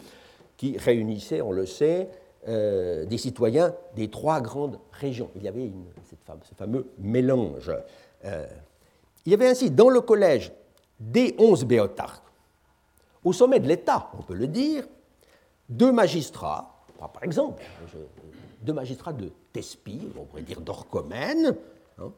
[0.58, 2.10] qui réunissaient, on le sait,
[2.48, 5.30] euh, des citoyens des trois grandes régions.
[5.36, 5.72] Il y avait
[6.10, 7.72] ce fameux mélange.
[8.26, 8.48] Euh,
[9.26, 10.52] il y avait ainsi dans le collège
[11.00, 12.24] des onze béotarques,
[13.24, 14.88] au sommet de l'État, on peut le dire,
[15.70, 17.63] deux magistrats, par exemple,
[18.62, 21.56] deux magistrats de Thespie, on pourrait dire d'Orchomène,
[22.00, 22.12] hein,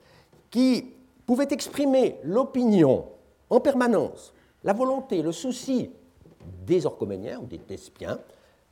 [0.49, 0.93] qui
[1.25, 3.05] pouvaient exprimer l'opinion
[3.49, 5.91] en permanence, la volonté, le souci
[6.65, 8.19] des Orchoméniens ou des Thespiens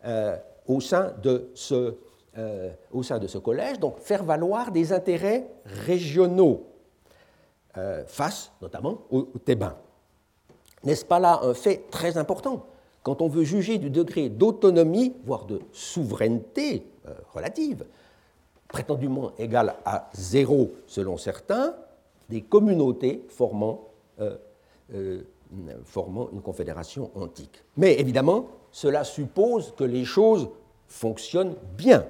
[0.06, 1.96] euh, au, sein de ce,
[2.38, 6.68] euh, au sein de ce collège, donc faire valoir des intérêts régionaux
[7.78, 9.78] euh, face notamment aux Thébains.
[10.84, 12.66] N'est-ce pas là un fait très important
[13.04, 16.86] quand on veut juger du degré d'autonomie, voire de souveraineté
[17.34, 17.84] relative,
[18.68, 21.76] prétendument égale à zéro selon certains,
[22.30, 23.88] des communautés formant,
[25.84, 27.64] formant une confédération antique.
[27.78, 30.50] Mais évidemment, cela suppose que les choses
[30.88, 32.06] fonctionnent bien.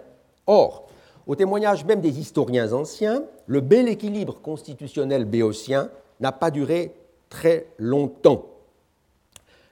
[0.47, 0.87] Or,
[1.27, 6.93] au témoignage même des historiens anciens, le bel équilibre constitutionnel béotien n'a pas duré
[7.29, 8.45] très longtemps.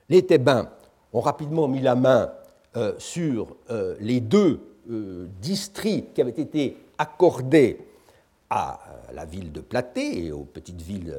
[0.09, 0.69] Les Thébains
[1.13, 2.31] ont rapidement mis la main
[2.75, 7.79] euh, sur euh, les deux euh, districts qui avaient été accordés
[8.49, 8.79] à
[9.13, 11.15] la ville de Platée et aux petites villes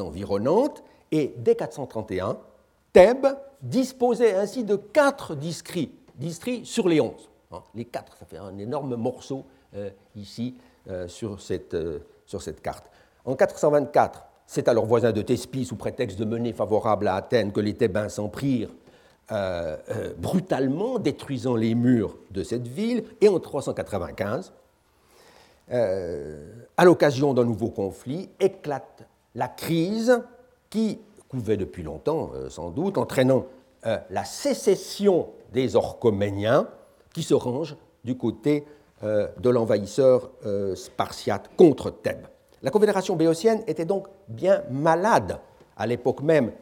[0.00, 2.38] environnantes, et dès 431,
[2.92, 3.26] Thèbes
[3.62, 5.96] disposait ainsi de quatre districts,
[6.64, 7.28] sur les onze.
[7.52, 9.44] Hein, les quatre, ça fait un énorme morceau
[10.16, 10.56] ici
[11.06, 11.76] sur, cette,
[12.26, 12.84] sur cette carte.
[13.24, 17.52] En 424, c'est à leurs voisins de Thespie, sous prétexte de mener favorable à Athènes,
[17.52, 18.70] que les Thébains s'en prirent
[19.30, 23.04] euh, euh, brutalement, détruisant les murs de cette ville.
[23.20, 24.52] Et en 395,
[25.70, 29.04] euh, à l'occasion d'un nouveau conflit, éclate
[29.36, 30.20] la crise
[30.70, 33.46] qui couvait depuis longtemps, sans doute, entraînant
[33.84, 36.68] la sécession des Orchoméniens
[37.12, 38.64] qui se rangent du côté
[39.02, 42.26] euh, de l'envahisseur euh, spartiate contre Thèbes.
[42.62, 45.40] La confédération béotienne était donc bien malade
[45.76, 46.52] à l'époque même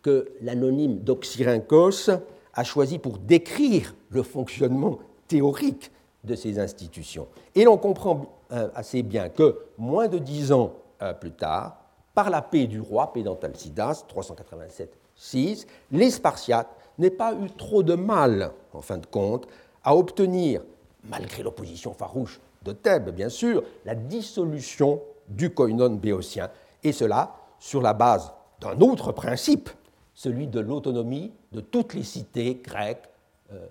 [0.00, 2.10] que l'anonyme d'Oxyrhynchos
[2.54, 4.98] a choisi pour décrire le fonctionnement
[5.28, 5.90] théorique
[6.24, 7.28] de ces institutions.
[7.54, 10.72] Et l'on comprend euh, assez bien que, moins de dix ans
[11.20, 11.81] plus tard,
[12.14, 18.52] par la paix du roi, paix 387-6, les Spartiates n'aient pas eu trop de mal,
[18.72, 19.48] en fin de compte,
[19.84, 20.62] à obtenir,
[21.04, 26.50] malgré l'opposition farouche de Thèbes, bien sûr, la dissolution du koinon béotien,
[26.84, 29.70] et cela sur la base d'un autre principe,
[30.14, 33.08] celui de l'autonomie de toutes les cités grecques,
[33.52, 33.66] euh,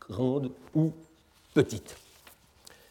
[0.00, 0.92] grandes ou
[1.54, 1.96] petites.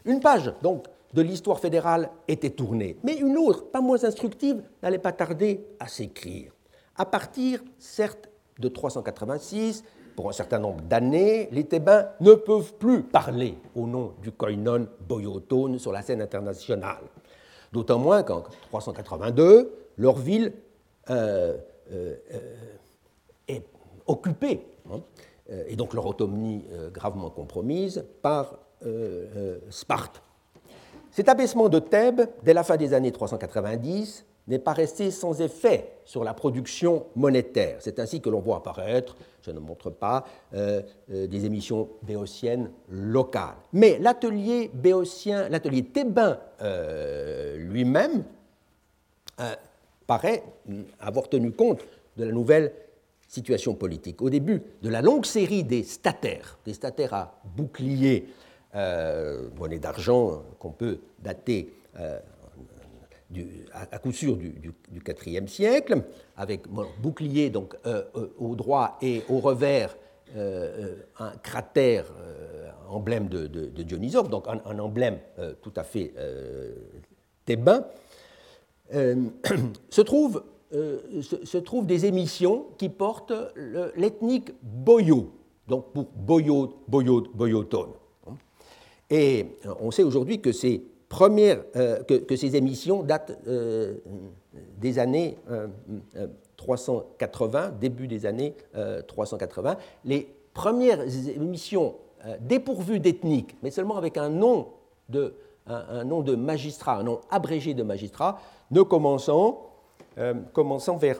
[0.05, 0.85] Une page, donc,
[1.17, 5.87] de l'histoire fédérale était tournée, mais une autre, pas moins instructive, n'allait pas tarder à
[5.87, 6.51] s'écrire.
[6.95, 9.83] À partir, certes, de 386,
[10.15, 14.87] pour un certain nombre d'années, les Thébains ne peuvent plus parler au nom du koinon
[15.07, 17.03] boyotone sur la scène internationale.
[17.73, 20.53] D'autant moins qu'en 382, leur ville
[21.09, 21.57] euh,
[21.91, 22.15] euh,
[23.47, 23.65] est
[24.05, 24.99] occupée, hein,
[25.67, 28.59] et donc leur autonomie euh, gravement compromise par
[29.71, 30.21] Sparte.
[31.17, 35.93] Cet abaissement de Thèbes, dès la fin des années 390, n'est pas resté sans effet
[36.05, 37.77] sur la production monétaire.
[37.79, 42.69] C'est ainsi que l'on voit apparaître, je ne montre pas, euh, euh, des émissions béotiennes
[42.91, 43.55] locales.
[43.73, 48.23] Mais l'atelier béotien, l'atelier thébain euh, lui-même,
[50.05, 50.43] paraît
[50.99, 51.81] avoir tenu compte
[52.15, 52.73] de la nouvelle
[53.27, 54.21] situation politique.
[54.21, 58.27] Au début de la longue série des statères, des statères à bouclier,
[58.73, 61.73] monnaie d'argent qu'on peut dater
[63.73, 64.73] à, coup sûr du,
[65.25, 66.03] IVe siècle,
[66.35, 66.67] avec
[67.01, 67.51] bouclier
[67.85, 69.95] euh, euh, au droit et au revers
[70.35, 72.05] euh, un cratère
[72.89, 75.19] emblème de, de, donc un, emblème
[75.61, 76.13] tout à fait
[77.45, 77.85] thébain,
[78.91, 83.33] se trouvent des émissions qui portent
[83.95, 85.33] l'ethnique boyo,
[85.67, 87.91] donc pour boyo, boyo, boyotone.
[89.09, 93.95] Et on sait aujourd'hui que c'est première, euh, que, ces émissions datent euh,
[94.77, 95.37] des années
[96.57, 98.53] 380, euh, début des années
[99.07, 99.77] 380.
[100.05, 101.95] Les premières émissions
[102.41, 104.69] dépourvues d'ethnique, mais seulement avec un nom
[105.07, 105.35] de,
[106.03, 108.41] nom de magistrat, un nom abrégé de magistrat,
[108.71, 109.69] ne commençant,
[110.51, 111.19] commençant vers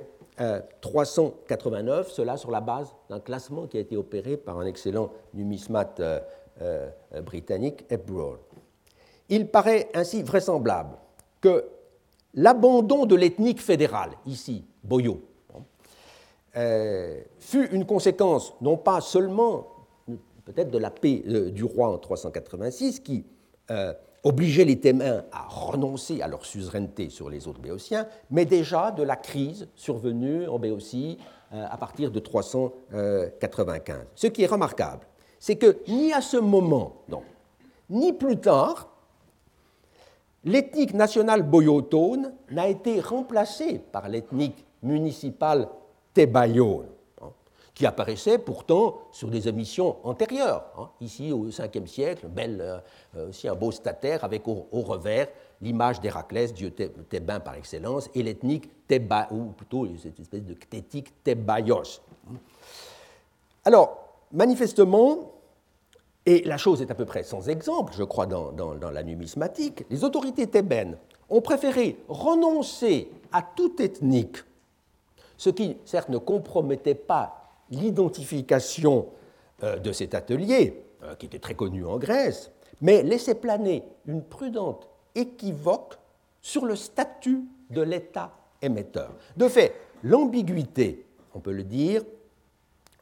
[0.82, 6.02] 389, cela sur la base d'un classement qui a été opéré par un excellent numismate
[7.24, 8.38] britannique, Hepburn.
[9.30, 10.98] Il paraît ainsi vraisemblable
[11.42, 11.66] que
[12.34, 15.22] l'abandon de l'ethnique fédérale, ici, Boyo,
[16.56, 19.68] euh, fut une conséquence non pas seulement
[20.46, 23.26] peut-être de la paix euh, du roi en 386 qui
[23.70, 23.94] euh,
[24.24, 29.04] obligeait les Thémains à renoncer à leur suzeraineté sur les autres Béotiens, mais déjà de
[29.04, 31.18] la crise survenue en Béotie
[31.52, 34.00] à partir de 395.
[34.16, 35.08] Ce qui est remarquable,
[35.48, 37.24] c'est que ni à ce moment, non,
[37.90, 38.90] ni plus tard,
[40.44, 45.70] l'ethnique nationale boyotone n'a été remplacée par l'ethnique municipale
[46.14, 46.90] thébayone,
[47.22, 47.30] hein,
[47.74, 50.66] qui apparaissait pourtant sur des émissions antérieures.
[50.78, 50.90] Hein.
[51.00, 52.82] ici, au Ve siècle, belle,
[53.16, 55.30] euh, aussi un beau stataire avec au, revers
[55.62, 61.24] l'image d'Héraclès, dieu thébain par excellence, et l'ethnique théba, ou plutôt cette espèce de ctétique
[61.24, 62.02] thébayos.
[63.64, 65.37] Alors, manifestement,
[66.28, 68.52] et la chose est à peu près sans exemple, je crois, dans,
[68.92, 69.86] la numismatique.
[69.90, 70.98] Les autorités thébaines
[71.30, 74.38] ont préféré renoncer à toute ethnique,
[75.38, 79.08] ce qui, certes, ne compromettait pas l'identification
[79.64, 84.22] euh, de cet atelier, euh, qui était très connu en Grèce, mais laissait planer une
[84.22, 85.98] prudente équivoque
[86.42, 89.14] sur le statut de l'État émetteur.
[89.38, 92.04] De fait, l'ambiguïté, on peut le dire,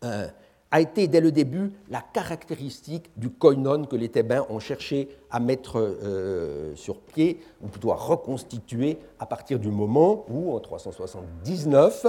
[0.03, 0.27] euh,
[0.75, 5.39] a été dès le début la caractéristique du koinon que les Thébains ont cherché à
[5.39, 12.07] mettre euh, sur pied, ou plutôt à reconstituer à partir du moment où, en 379,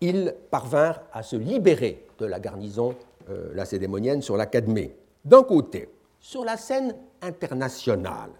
[0.00, 2.94] ils parvinrent à se libérer de la garnison
[3.28, 4.94] euh, lacédémonienne sur la Cadmée.
[5.24, 5.88] D'un côté,
[6.20, 8.30] sur la scène internationale,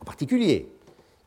[0.00, 0.70] en particulier,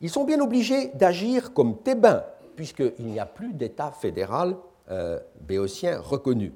[0.00, 2.24] ils sont bien obligés d'agir comme Thébains,
[2.56, 4.56] puisqu'il n'y a plus d'État fédéral
[4.90, 6.54] euh, béotien reconnu.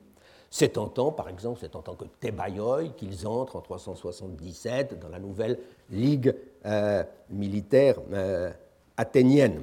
[0.59, 5.11] C'est en tant, par exemple, c'est en tant que Thébaïoi qu'ils entrent en 377 dans
[5.11, 5.59] la nouvelle
[5.91, 6.35] Ligue
[6.65, 8.51] euh, militaire euh,
[8.97, 9.61] athénienne.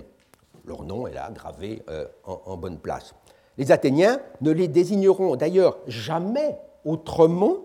[0.67, 3.15] Leur nom est là gravé euh, en, bonne place.
[3.57, 7.55] Les Athéniens ne les désigneront d'ailleurs jamais autrement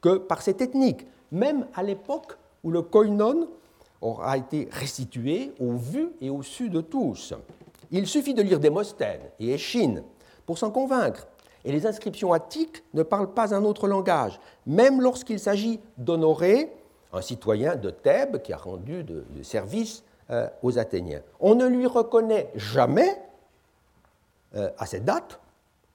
[0.00, 3.48] que par cette technique, même à l'époque où le koinon
[4.00, 7.34] aura été restitué au vu et au su de tous.
[7.90, 10.04] Il suffit de lire Démosthène et Échine
[10.46, 11.26] pour s'en convaincre.
[11.66, 16.72] Et les inscriptions attiques ne parlent pas un autre langage, même lorsqu'il s'agit d'honorer
[17.12, 21.22] un citoyen de Thèbes qui a rendu de, service euh, aux Athéniens.
[21.40, 23.20] On ne lui reconnaît jamais,
[24.54, 25.40] euh, à cette date,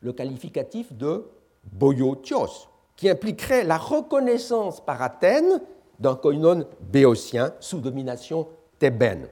[0.01, 1.25] le qualificatif de
[1.71, 2.67] boiotios,
[2.97, 5.61] qui impliquerait la reconnaissance par Athènes
[6.01, 9.29] d'un koinon béotien sous domination thébaine.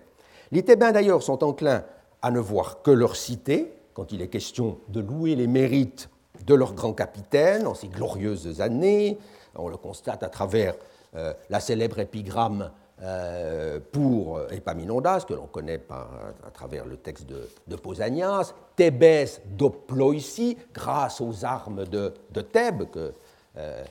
[0.53, 1.83] Les Thébains d'ailleurs sont enclins
[2.21, 6.09] à ne voir que leur cité quand il est question de louer les mérites
[6.45, 9.17] de leur grand capitaine en ces glorieuses années.
[9.55, 10.75] On le constate à travers
[11.15, 12.71] euh, la célèbre épigramme
[13.01, 21.21] euh, pour Epaminondas, que l'on connaît à travers le texte de, Pausanias, Thébès d'Oploïsi, grâce
[21.21, 23.13] aux armes de, Thèbes que
[23.57, 23.84] euh,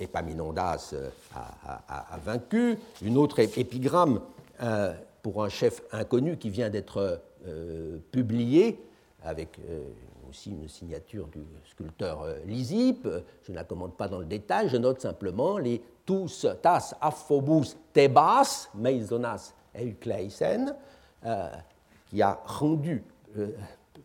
[0.00, 0.94] Epaminondas
[1.34, 4.20] a, vaincu, une autre épigramme
[5.22, 7.20] pour un chef inconnu qui vient d'être
[8.10, 8.80] publié
[9.22, 9.58] avec
[10.36, 13.08] aussi une signature du sculpteur euh, Lysippe.
[13.42, 17.76] Je ne la commande pas dans le détail, je note simplement les tous tas aphobus
[17.92, 20.74] tebas meisonas eukleisen,
[21.24, 21.48] euh,
[22.10, 23.02] qui a rendu
[23.38, 23.48] euh,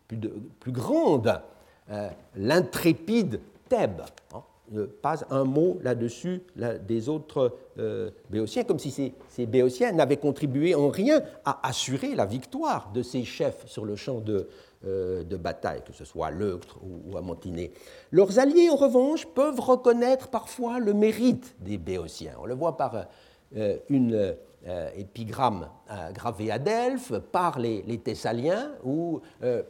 [0.07, 1.41] plus, de, plus, grande
[2.37, 4.03] l'intrépide Thèbes.
[4.33, 4.43] Hein.
[5.01, 6.41] pas un mot là-dessus
[6.87, 7.57] des autres
[8.29, 13.01] béotiens, comme si ces, ces béotiens n'avaient contribué en rien à assurer la victoire de
[13.01, 14.47] ces chefs sur le champ de, euh,
[14.83, 17.71] de bataille, que ce soit à Leuctre ou à Montiné.
[18.11, 22.33] Leurs alliés, en revanche, peuvent reconnaître parfois le mérite des Béotiens.
[22.41, 23.07] On le voit par
[23.55, 24.35] euh, une
[24.67, 25.67] euh, épigramme
[26.13, 29.21] gravée à Delphes par les, Thessaliens, où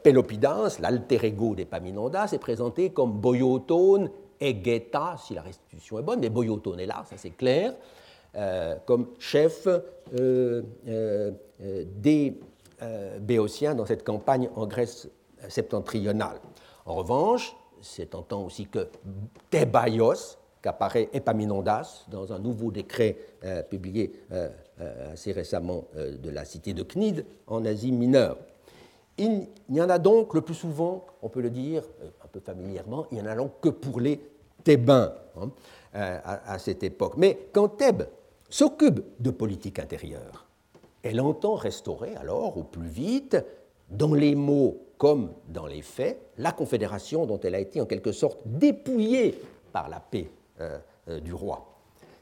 [0.04, 4.10] Pélopidas, l'alter ego d'Epaminondas, est présenté comme boyotone
[4.40, 7.74] Egeta, si la restitution est bonne, mais boyotone est là, ça c'est clair,
[8.86, 9.68] comme chef
[11.64, 12.42] des euh,
[13.20, 15.08] béotien dans cette campagne en Grèce
[15.50, 16.40] septentrionale.
[16.86, 18.88] En revanche, c'est en temps aussi que
[19.50, 24.50] Thébaios, qu'apparaît Epaminondas dans un nouveau décret euh, publié euh,
[25.12, 28.38] assez récemment de la cité de Cnide en Asie mineure.
[29.18, 31.84] Il n'y en a donc le plus souvent, on peut le dire
[32.24, 34.20] un peu familièrement, il n'y en a donc que pour les
[34.64, 35.52] Thébains hein,
[35.94, 37.14] à, cette époque.
[37.18, 38.08] Mais quand Thèbes
[38.50, 40.48] s'occupe de politique intérieure,
[41.04, 43.38] elle entend restaurer alors au plus vite,
[43.90, 48.12] dans les mots comme dans les faits, la confédération dont elle a été en quelque
[48.12, 49.36] sorte dépouillée
[49.74, 50.30] par la paix
[50.60, 50.78] euh,
[51.10, 51.68] euh, du roi.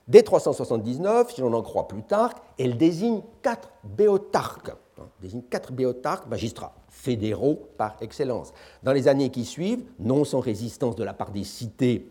[0.08, 6.28] Dès 379, si l'on en croit Plutarque, elle désigne quatre béotarques, hein, désigne quatre béotarques
[6.28, 8.54] magistrats, fédéraux par excellence.
[8.82, 12.10] Dans les années qui suivent, non sans résistance de la part des cités,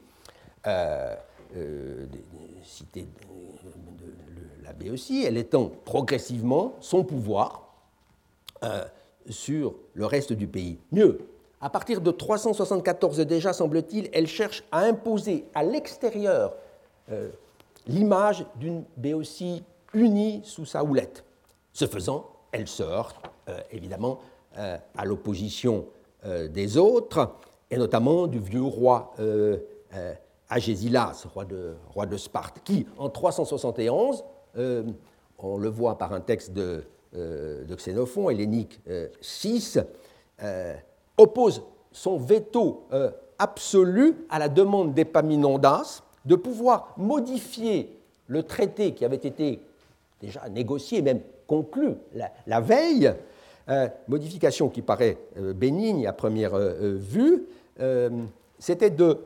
[0.66, 1.16] euh,
[1.54, 2.22] des
[2.62, 3.08] cités
[4.68, 7.68] la aussi, elle étend progressivement son pouvoir
[8.64, 8.84] euh,
[9.28, 10.78] sur le reste du pays.
[10.92, 11.18] Mieux,
[11.60, 16.54] à partir de 374 déjà, semble-t-il, elle cherche à imposer à l'extérieur
[17.10, 17.30] euh,
[17.86, 19.62] l'image d'une Béotie
[19.94, 21.24] unie sous sa houlette.
[21.72, 23.16] Ce faisant, elle se heurte
[23.48, 24.20] euh, évidemment
[24.96, 25.86] à l'opposition
[26.24, 27.36] des autres,
[27.70, 29.14] et notamment du vieux roi
[30.50, 34.24] Agésilas, roi de, roi de Sparte, qui, en 371,
[34.58, 34.82] euh,
[35.38, 36.84] on le voit par un texte de,
[37.16, 38.80] euh, Xénophon, Hellénique
[39.20, 39.78] 6,
[40.42, 40.74] euh,
[41.16, 42.86] oppose son veto
[43.38, 47.96] absolu à la demande d'Epaminondas de pouvoir modifier
[48.26, 49.60] le traité qui avait été
[50.20, 51.94] déjà négocié, même conclu
[52.46, 53.14] la, veille,
[54.08, 57.46] modification qui paraît bénigne à première vue,
[58.58, 59.18] c'était de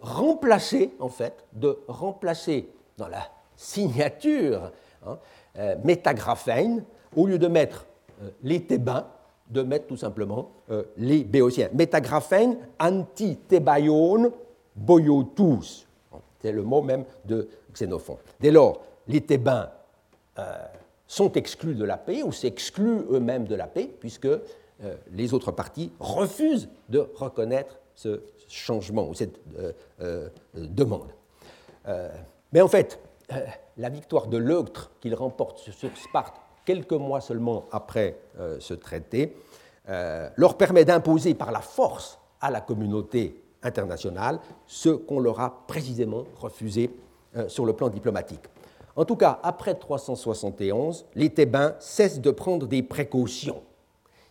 [0.00, 3.22] remplacer, en fait, de remplacer dans la
[3.60, 4.72] signature
[5.06, 5.18] hein,
[5.58, 5.74] euh,
[7.14, 7.86] au lieu de mettre
[8.22, 9.06] euh, les Thébains,
[9.50, 11.68] de mettre tout simplement euh, les Béotiens.
[11.74, 14.32] Métagraphène, anti-Thébaion,
[14.74, 15.86] boyotus.
[16.40, 18.16] C'est le mot même de Xénophon.
[18.40, 19.68] Dès lors, les Thébains
[21.06, 24.28] sont exclus de la paix ou s'excluent eux-mêmes de la paix, puisque
[25.12, 29.38] les autres parties refusent de reconnaître ce changement ou cette
[30.54, 31.10] demande.
[32.52, 32.98] mais en fait,
[33.32, 38.74] euh, la victoire de Leuctre qu'il remporte sur Sparte quelques mois seulement après euh, ce
[38.74, 39.36] traité
[39.88, 45.64] euh, leur permet d'imposer par la force à la communauté internationale ce qu'on leur a
[45.66, 46.90] précisément refusé
[47.46, 48.42] sur le plan diplomatique.
[48.96, 53.62] En tout cas, après 371, les Thébains cessent de prendre des précautions.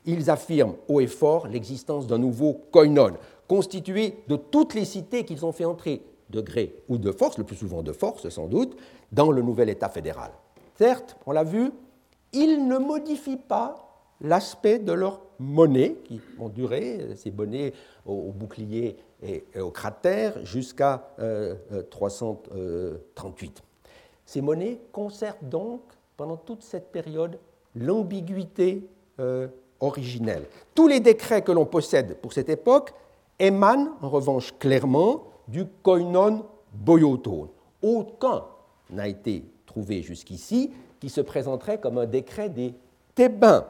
[0.06, 3.14] Ils affirment haut et fort l'existence d'un nouveau koinon,
[3.48, 7.44] constitué de toutes les cités qu'ils ont fait entrer de gré ou de force, le
[7.44, 8.78] plus souvent de force sans doute,
[9.12, 10.32] dans le nouvel État fédéral.
[10.78, 11.72] Certes, on l'a vu,
[12.34, 13.90] ils ne modifient pas
[14.22, 17.74] l'aspect de leur monnaie, qui ont duré, ces bonnets
[18.06, 21.10] au, bouclier et, au cratère, jusqu'à
[21.90, 22.48] 338.
[22.56, 23.64] Euh, euh,
[24.26, 25.82] ces monnaies conservent donc,
[26.18, 27.40] pendant toute cette période,
[27.76, 28.88] l'ambiguïté
[29.20, 29.48] euh,
[29.80, 30.46] originelle.
[30.76, 32.94] Tous les décrets que l'on possède pour cette époque
[33.40, 37.50] émanent, en revanche, clairement du koinon boyotone.
[37.82, 38.46] Aucun
[38.90, 42.74] n'a été trouvé jusqu'ici qui se présenterait comme un décret des
[43.16, 43.66] Thébains.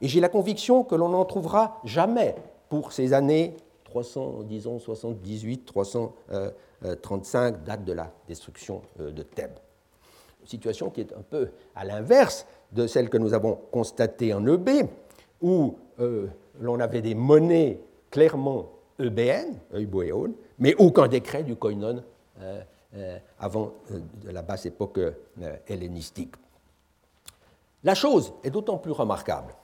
[0.00, 2.34] Et j'ai la conviction que l'on n'en trouvera jamais
[2.68, 9.58] pour ces années 300, disons 78, 335, date de la destruction euh, de Thèbes.
[10.44, 14.86] Situation qui est un peu à l'inverse de celle que nous avons constatée en EB,
[15.42, 16.28] où euh,
[16.60, 18.70] l'on avait des monnaies clairement
[19.00, 22.02] eubéennes, euboéones, mais aucun décret du koinon
[22.40, 24.98] euh, avant de la basse époque
[25.68, 26.34] hellénistique.
[27.84, 29.54] La chose est d'autant plus remarquable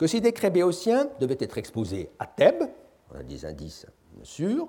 [0.00, 2.64] que ces décrets béotiens devaient être exposés à Thèbes,
[3.12, 3.84] on a des indices
[4.22, 4.66] sûrs,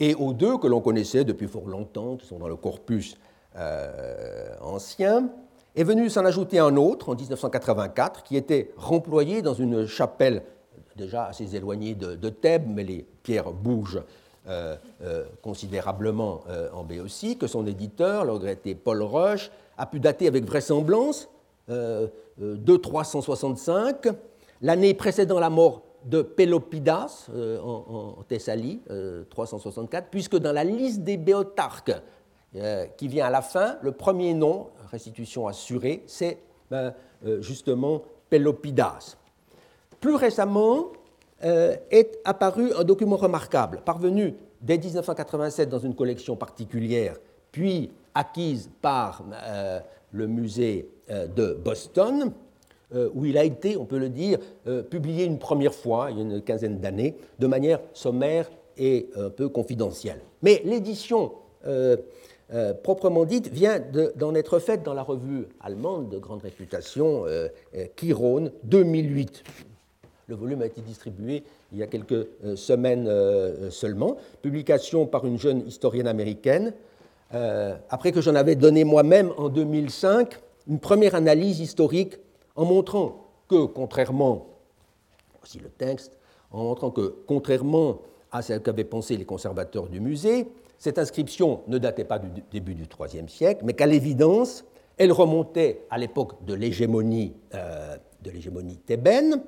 [0.00, 3.16] et aux deux que l'on connaissait depuis fort longtemps, qui sont dans le corpus
[3.54, 5.28] euh, ancien,
[5.76, 10.42] est venu s'en ajouter un autre en 1984 qui était remployé dans une chapelle
[10.96, 14.02] déjà assez éloignée de, Thèbes, mais les pierres bougent
[14.46, 16.42] euh, euh, considérablement
[16.72, 21.28] en Béotie, que son éditeur, le regretté Paul Roche, a pu dater avec vraisemblance
[21.68, 24.08] de 365
[24.60, 28.80] l'année précédant la mort de Pélopidas euh, en, Thessalie,
[29.30, 31.92] 364, euh, puisque dans la liste des béotarques
[32.56, 36.38] euh, qui vient à la fin, le premier nom, restitution assurée, c'est
[37.40, 39.16] justement Pélopidas.
[40.04, 40.92] Plus récemment
[41.40, 47.16] est apparu un document remarquable, parvenu dès 1987 dans une collection particulière,
[47.50, 49.24] puis acquise par
[50.12, 52.34] le musée de Boston,
[52.94, 56.18] euh, où il a été, on peut le dire, euh, publié une première fois, il
[56.18, 60.20] y a une quinzaine d'années, de manière sommaire et un peu confidentielle.
[60.42, 61.32] Mais l'édition
[61.66, 61.96] euh,
[62.82, 63.80] proprement dite vient
[64.16, 67.24] d'en être faite dans la revue allemande de grande réputation,
[67.96, 69.42] Chiron 2008.
[70.26, 73.08] Le volume a été distribué il y a quelques semaines
[73.70, 76.72] seulement, publication par une jeune historienne américaine,
[77.90, 82.16] après que j'en avais donné moi-même en 2005 une première analyse historique
[82.56, 84.46] en montrant que, contrairement,
[85.40, 86.16] voici le texte,
[86.50, 88.00] en montrant que, contrairement
[88.32, 90.46] à ce qu'avaient pensé les conservateurs du musée,
[90.78, 94.64] cette inscription ne datait pas du début du IIIe siècle, mais qu'à l'évidence,
[94.96, 97.96] elle remontait à l'époque de l'hégémonie euh,
[98.86, 99.42] thébaine,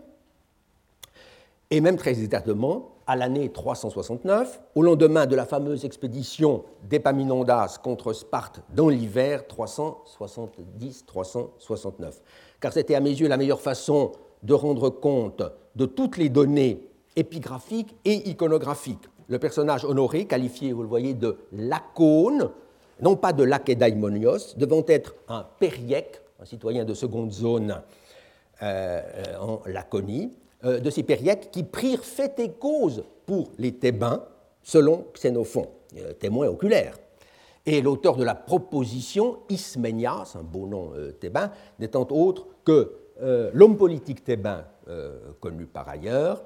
[1.70, 8.12] et même très exactement à l'année 369, au lendemain de la fameuse expédition d'Épaminondas contre
[8.12, 12.14] Sparte dans l'hiver 370-369
[12.60, 14.12] car c'était à mes yeux la meilleure façon
[14.42, 15.42] de rendre compte
[15.74, 16.80] de toutes les données
[17.16, 19.08] épigraphiques et iconographiques.
[19.28, 22.50] Le personnage honoré, qualifié, vous le voyez, de lacone,
[23.00, 27.82] non pas de lakédaimonios, devant être un périèque, un citoyen de seconde zone
[28.62, 29.02] euh,
[29.40, 30.32] en Laconie,
[30.66, 34.22] euh, de ces périèques qui prirent fait et cause pour les Thébains,
[34.62, 36.98] selon Xénophon, euh, témoin oculaire
[37.66, 41.50] et l'auteur de la proposition, Isménias, un beau nom euh, thébain,
[41.80, 44.64] n'étant autre que euh, l'homme politique thébain,
[45.40, 46.44] connu par ailleurs,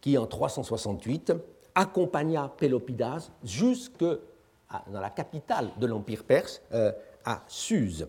[0.00, 1.32] qui en 368
[1.76, 6.60] accompagna Pélopidas jusque dans la capitale de l'Empire perse,
[7.24, 8.08] à Suse.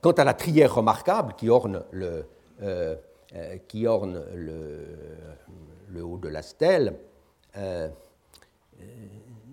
[0.00, 2.24] quant à la trière remarquable qui orne le,
[3.68, 6.94] qui orne le, haut de la stèle,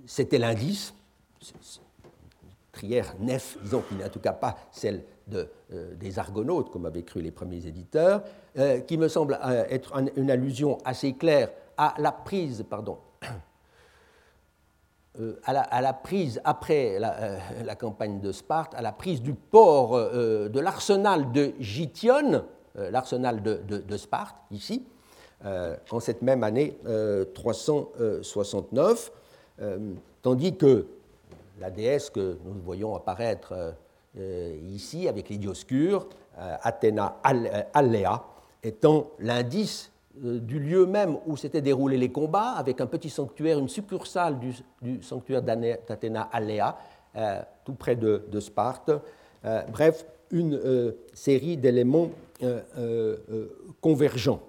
[0.05, 0.93] c'était l'indice
[2.73, 6.85] trière nef, disons, qui n'est en tout cas pas celle de, euh, des Argonautes, comme
[6.85, 8.23] avaient cru les premiers éditeurs,
[8.57, 12.97] euh, qui me semble euh, être une allusion assez claire à la prise, pardon,
[15.45, 21.31] à la, prise après la, campagne de Sparte, à la prise du port de l'arsenal
[21.31, 22.43] de Gityon,
[22.75, 24.85] l'arsenal de, Sparte, ici,
[25.43, 26.77] en cette même année
[27.33, 29.11] 369,
[30.21, 30.87] tandis que
[31.59, 33.75] la déesse que nous voyons apparaître
[34.17, 36.07] euh, ici avec les Dioscures,
[36.37, 37.17] euh, Athéna
[37.73, 38.23] Alléa,
[38.61, 39.91] étant l'indice
[40.23, 44.37] euh, du lieu même où s'étaient déroulés les combats, avec un petit sanctuaire, une succursale
[44.39, 46.77] du, sanctuaire d'Athéna Alléa,
[47.63, 48.91] tout près de, Sparte.
[49.71, 52.09] bref, une série d'éléments
[53.81, 54.41] convergents.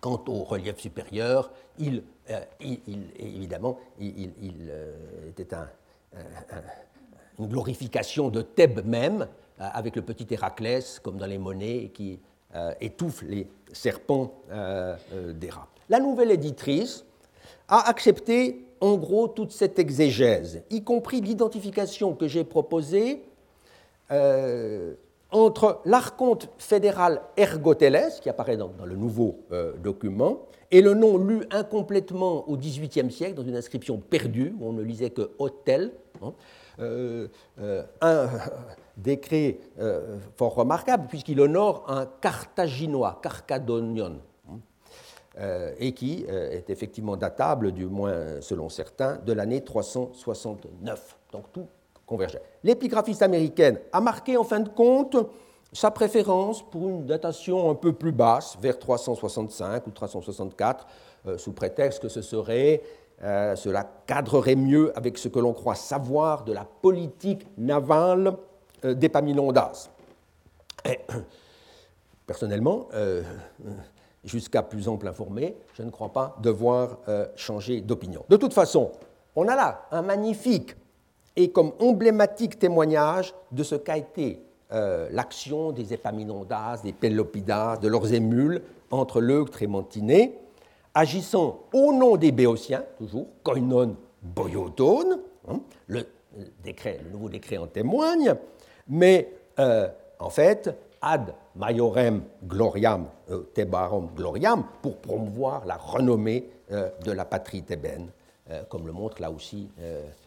[0.00, 2.02] Quant au relief supérieur, il
[3.18, 5.56] évidemment, était
[7.38, 9.26] une glorification de Thèbes même,
[9.58, 12.18] avec le petit Héraclès, comme dans les monnaies, qui
[12.80, 15.68] étouffe les serpents des rats.
[15.88, 17.04] La nouvelle éditrice
[17.68, 23.22] a accepté en gros toute cette exégèse, y compris l'identification que j'ai proposée
[24.10, 24.94] euh,
[25.30, 31.44] entre l'archonte fédéral Ergoteles, qui apparaît dans, le nouveau euh, document, et le nom lu
[31.50, 36.32] incomplètement au XVIIIe siècle dans une inscription perdue, où on ne lisait que hôtel, hein,
[36.80, 37.28] euh,
[38.00, 38.28] un
[38.96, 39.58] décret
[40.36, 44.20] fort remarquable, puisqu'il honore un carthaginois, Carcadonion,
[45.38, 51.18] euh, et qui euh, est effectivement datable, du moins selon certains, de l'année 369.
[51.30, 51.66] Donc tout
[52.62, 55.16] L'épigraphiste américaine a marqué en fin de compte
[55.72, 60.86] sa préférence pour une datation un peu plus basse, vers 365 ou 364,
[61.26, 62.82] euh, sous prétexte que ce serait,
[63.18, 68.36] cela cadrerait mieux avec ce que l'on croit savoir de la politique navale
[68.84, 69.88] d'Epaminondas.
[72.26, 72.88] Personnellement,
[74.26, 78.24] jusqu'à plus ample informé, je ne crois pas devoir euh, changer d'opinion.
[78.28, 78.92] De toute façon,
[79.36, 80.76] on a là un magnifique
[81.36, 84.40] et comme emblématique témoignage de ce qu'a été
[84.72, 89.68] euh, l'action des Épaminondas, des Pélopidas, de leurs émules entre l'Euctre et
[90.94, 96.06] agissant au nom des Béotiens, toujours, koinon boiotone, hein, le,
[96.64, 98.34] décret, le nouveau décret en témoigne,
[98.88, 106.90] mais euh, en fait, ad maiorem gloriam euh, tebarum gloriam pour promouvoir la renommée euh,
[107.04, 108.10] de la patrie thébaine,
[108.50, 109.68] euh, comme le montre là aussi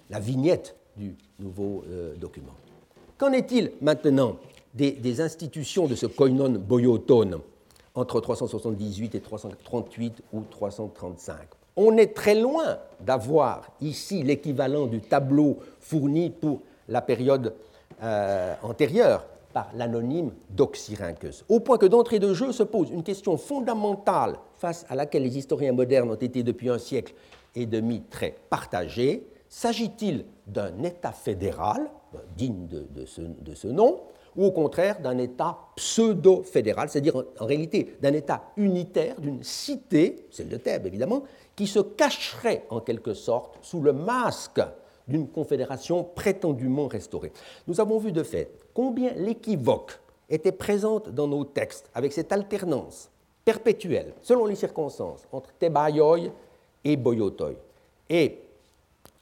[0.10, 1.83] la vignette du nouveau
[2.19, 2.53] document.
[3.17, 4.35] Qu'en est-il maintenant
[4.73, 7.39] des, institutions de ce koinon boyotone
[7.95, 11.35] entre 378 et 338 ou 335
[11.75, 17.53] On est très loin d'avoir ici l'équivalent du tableau fourni pour la période
[18.61, 24.35] antérieure, par l'anonyme d'Oxyrhynchus, au point que d'entrée de jeu se pose une question fondamentale
[24.57, 27.13] face à laquelle les historiens modernes ont été depuis un siècle
[27.55, 29.25] et demi très partagés.
[29.49, 31.89] S'agit-il d'un État fédéral,
[32.37, 34.01] digne de, ce, nom,
[34.35, 40.49] ou au contraire d'un État pseudo-fédéral, c'est-à-dire en, réalité d'un État unitaire, d'une cité, celle
[40.49, 41.23] de Thèbes évidemment,
[41.55, 44.61] qui se cacherait en quelque sorte sous le masque
[45.07, 47.33] d'une confédération prétendument restaurée?
[47.67, 53.09] Nous avons vu de fait combien l'équivoque était présente dans nos textes, avec cette alternance
[53.43, 56.31] perpétuelle, selon les circonstances, entre Tebaioi
[56.83, 57.53] et Boyotoi.
[58.11, 58.43] Et,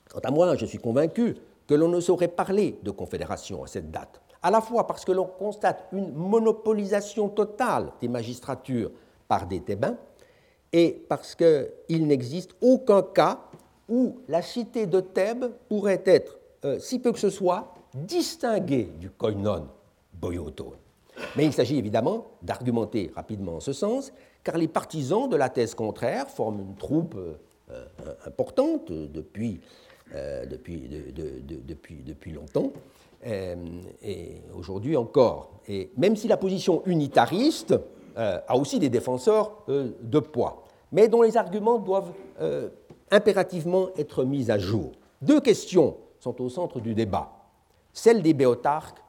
[0.10, 1.36] quant à moi, je suis convaincu
[1.68, 5.12] que l'on ne saurait parler de confédération à cette date, à la fois parce que
[5.12, 8.92] l'on constate une monopolisation totale des magistratures
[9.28, 9.98] par des Thébains,
[10.74, 13.40] et parce qu'il n'existe aucun cas
[13.90, 19.10] où la cité de Thèbes pourrait être, euh, si peu que ce soit, distinguée du
[19.10, 19.68] koinon
[20.14, 20.78] boyotone.
[21.36, 24.12] Mais il s'agit évidemment d'argumenter rapidement en ce sens,
[24.44, 27.36] car les partisans de la thèse contraire forment une troupe euh,
[27.72, 29.62] euh, importante depuis,
[30.14, 30.90] depuis,
[31.68, 32.72] depuis, depuis, longtemps,
[33.24, 35.52] et aujourd'hui encore.
[35.68, 37.76] Et même si la position unitariste
[38.16, 42.12] a aussi des défenseurs de poids, mais dont les arguments doivent
[43.12, 44.92] impérativement être mises à jour.
[45.22, 47.32] Deux questions sont au centre du débat,
[47.94, 49.02] celle des béotarques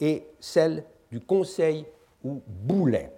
[0.00, 1.86] et celle du conseil
[2.24, 3.12] ou boulet.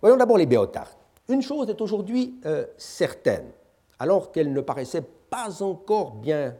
[0.00, 0.98] Voyons d'abord les béotarques.
[1.28, 3.50] Une chose est aujourd'hui euh, certaine,
[3.98, 6.54] alors qu'elle ne paraissait pas encore bien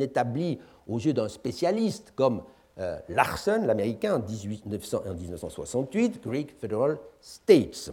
[0.00, 0.58] établie
[0.88, 2.42] aux yeux d'un spécialiste comme
[2.78, 7.92] euh, Larsen, l'américain, en, en 1968, Greek Federal States.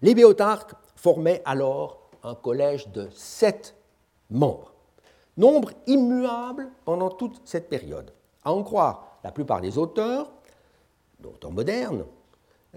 [0.00, 3.76] Les béotarques formaient alors un collège de sept
[4.30, 4.72] membres,
[5.36, 8.10] nombre immuable pendant toute cette période.
[8.42, 10.32] À en croire la plupart des auteurs,
[11.20, 12.06] d'auteurs modernes,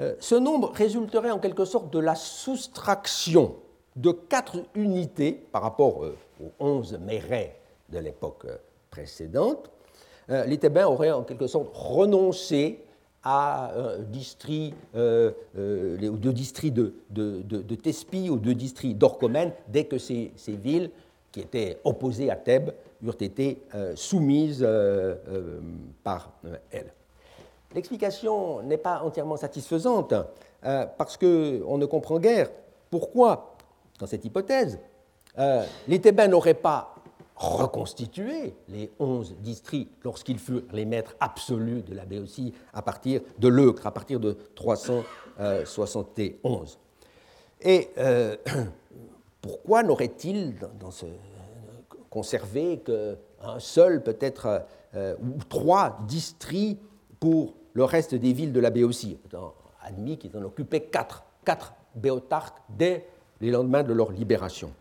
[0.02, 3.56] euh, ce nombre résulterait en quelque sorte de la soustraction
[3.96, 8.58] de quatre unités par rapport euh, aux onze mérets de l'époque euh,
[8.90, 9.70] précédente.
[10.30, 12.86] les Thébains auraient en quelque sorte renoncé
[13.24, 13.72] à
[14.10, 20.32] district, euh, euh, deux districts de, de, Thespie ou deux districts d'Orchomène, dès que ces,
[20.48, 20.90] villes,
[21.32, 22.72] qui étaient opposées à Thèbes,
[23.04, 24.68] eurent été euh, soumises
[26.04, 26.32] par
[26.72, 26.94] elle.
[27.74, 30.14] L'explication n'est pas entièrement satisfaisante,
[30.62, 32.50] parce qu'on ne comprend guère
[32.90, 33.51] pourquoi,
[34.02, 34.80] dans cette hypothèse,
[35.88, 36.96] les Thébains n'auraient pas
[37.36, 43.48] reconstituer les onze districts lorsqu'ils furent les maîtres absolus de la Béotie à partir de
[43.48, 46.80] l'Eucre, à partir de 371.
[47.62, 48.36] Et euh,
[49.42, 51.06] pourquoi n'aurait-il dans, ce,
[52.10, 56.82] conservé qu'un seul, peut-être, ou trois districts
[57.20, 59.20] pour le reste des villes de la Béotie?
[59.84, 63.06] Admis qu'ils en occupaient quatre, quatre béotarques dès
[63.42, 64.72] les lendemains de leur libération.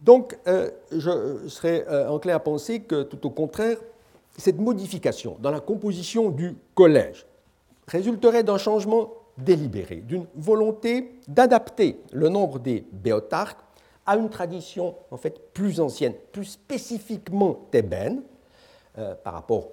[0.00, 3.78] Donc, je serais enclin à penser que, tout au contraire,
[4.36, 7.26] cette modification dans la composition du collège
[7.88, 13.60] résulterait d'un changement délibéré, d'une volonté d'adapter le nombre des béotarques
[14.06, 18.22] à une tradition en fait plus ancienne, plus spécifiquement thébaine,
[18.98, 19.68] euh, par rapport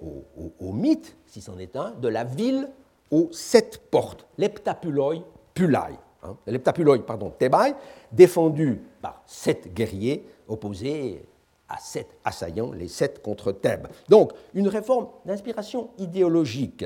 [0.60, 2.68] au, mythe, si c'en est un, de la ville
[3.10, 5.16] aux sept portes, l'Eptapuloi
[5.54, 5.96] Pulai,
[6.26, 7.74] hein, pardon, Thébaï,
[8.12, 11.24] défendu par sept guerriers opposés
[11.68, 13.88] à sept assaillants, les sept contre Thèbes.
[14.08, 16.84] Donc, une réforme d'inspiration idéologique.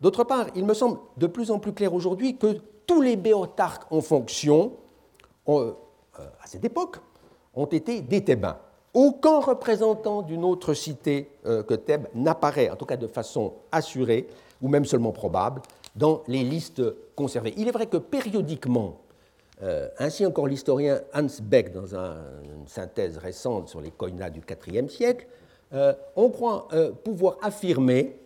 [0.00, 3.90] D'autre part, il me semble de plus en plus clair aujourd'hui que tous les béotarques
[3.90, 4.72] en fonction,
[5.48, 5.72] euh,
[6.18, 6.98] à cette époque,
[7.54, 8.58] ont été des Thébains.
[8.94, 14.28] Aucun représentant d'une autre cité euh, que Thèbes n'apparaît, en tout cas de façon assurée,
[14.62, 15.60] ou même seulement probable,
[15.96, 16.82] dans les listes
[17.14, 17.54] conservées.
[17.56, 19.00] Il est vrai que périodiquement,
[19.62, 24.88] euh, ainsi encore l'historien Hans Beck, dans une synthèse récente sur les koinas du IVe
[24.90, 25.26] siècle,
[25.72, 28.20] euh, on croit euh, pouvoir affirmer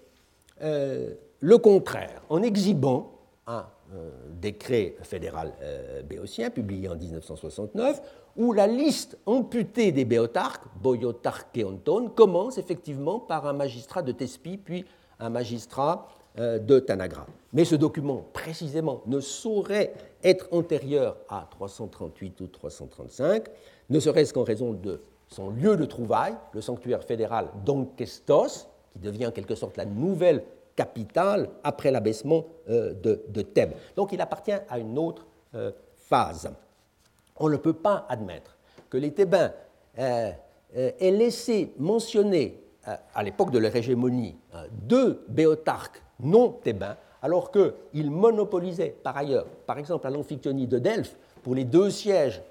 [0.62, 3.12] le contraire en exhibant
[3.46, 3.64] un
[4.42, 5.54] décret fédéral
[6.06, 8.02] béotien publié en 1969
[8.36, 14.84] où la liste amputée des béotarques, Boyotarkeonton, commence effectivement par un magistrat de Thespie puis
[15.18, 17.26] un magistrat de Tanagra.
[17.52, 23.44] Mais ce document, précisément, ne saurait être antérieur à 338 ou 335,
[23.88, 29.26] ne serait-ce qu'en raison de son lieu de trouvaille, le sanctuaire fédéral d'Onkestos, qui devient
[29.26, 30.44] en quelque sorte la nouvelle
[30.76, 33.74] capitale après l'abaissement euh, de, Thèbes.
[33.96, 36.50] Donc il appartient à une autre euh, phase.
[37.36, 38.56] On ne peut pas admettre
[38.88, 39.52] que les Thébains
[39.96, 40.36] aient
[41.00, 44.36] laissé mentionner à l'époque de leur hégémonie
[44.72, 51.16] deux béotarques non thébains, alors qu'ils monopolisaient par ailleurs, par exemple à l'amphictyonie de Delphes,
[51.42, 52.42] pour les deux sièges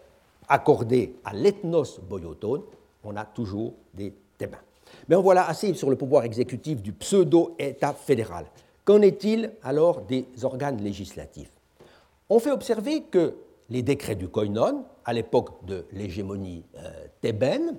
[0.47, 2.61] accordés à l'ethnos boyotone,
[3.03, 4.57] on a toujours des thébains.
[5.07, 8.45] Mais en voilà assez sur le pouvoir exécutif du pseudo-État fédéral.
[8.85, 11.51] Qu'en est-il alors des organes législatifs?
[12.29, 13.35] On fait observer que
[13.69, 16.89] les décrets du koinon, à l'époque de l'hégémonie euh,
[17.21, 17.77] thébaine,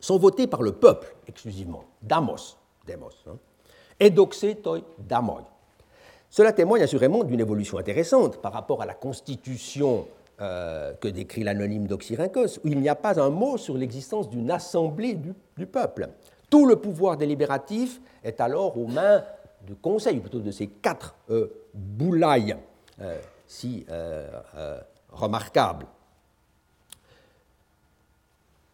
[0.00, 3.36] sont votés par le peuple exclusivement, damos, demos, hein,
[4.62, 5.42] toi damoi.
[6.30, 10.06] Cela témoigne assurément d'une évolution intéressante par rapport à la constitution
[10.40, 14.50] euh, que décrit l'anonyme d'Oxyrhynchos, où il n'y a pas un mot sur l'existence d'une
[14.50, 16.08] assemblée du, peuple.
[16.50, 19.22] Tout le pouvoir délibératif est alors aux mains
[19.62, 22.56] du conseil, ou plutôt de ces quatre euh, boulailles
[23.00, 24.28] euh, si euh,
[25.10, 25.86] remarquables.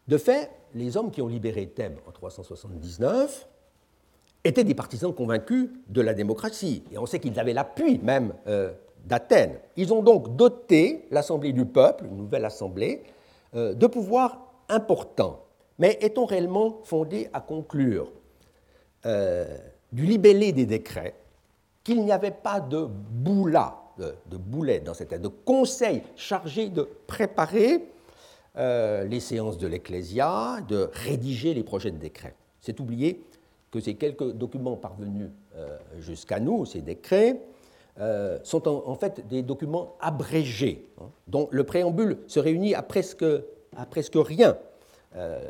[0.08, 3.48] De fait, les hommes qui ont libéré Thèbes en 379
[4.44, 6.82] étaient des partisans convaincus de la démocratie.
[6.92, 8.72] Et on sait qu'ils avaient l'appui même euh,
[9.04, 9.58] d'Athènes.
[9.76, 13.02] Ils ont donc doté l'Assemblée du peuple, une nouvelle Assemblée,
[13.54, 15.44] euh, de pouvoirs importants.
[15.78, 18.10] Mais est-on réellement fondé à conclure
[19.06, 19.46] euh,
[19.92, 21.14] du libellé des décrets
[21.84, 27.84] qu'il n'y avait pas de boula, de, boulet dans cette de conseil chargé de préparer
[28.56, 33.22] les séances de l'Ecclésia, de rédiger les projets de décrets C'est oublié
[33.72, 37.40] que ces quelques documents parvenus euh, jusqu'à nous, ces décrets,
[37.98, 43.24] euh, sont en, fait des documents abrégés, hein, dont le préambule se réunit à presque,
[43.76, 44.56] à presque rien,
[45.16, 45.40] euh,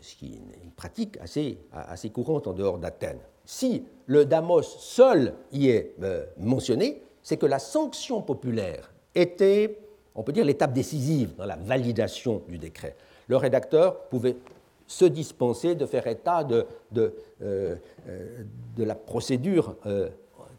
[0.00, 3.20] ce qui est une pratique assez, assez courante en dehors d'Athènes.
[3.44, 5.94] Si le Damos seul y est
[6.38, 9.78] mentionné, c'est que la sanction populaire était,
[10.18, 12.96] on peut dire, l'étape décisive dans la validation du décret.
[13.28, 14.36] Le rédacteur pouvait
[14.84, 16.66] se dispenser de faire état de,
[16.96, 17.76] euh,
[18.08, 18.36] euh,
[18.76, 20.08] la procédure euh,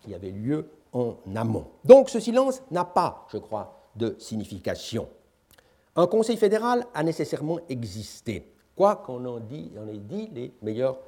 [0.01, 1.65] qui avait lieu en amont.
[1.83, 5.09] Donc ce silence n'a pas, je crois, de signification.
[5.97, 8.45] Un Conseil fédéral a nécessairement existé,
[8.77, 10.99] quoi qu'on en, dit, ait dit les meilleurs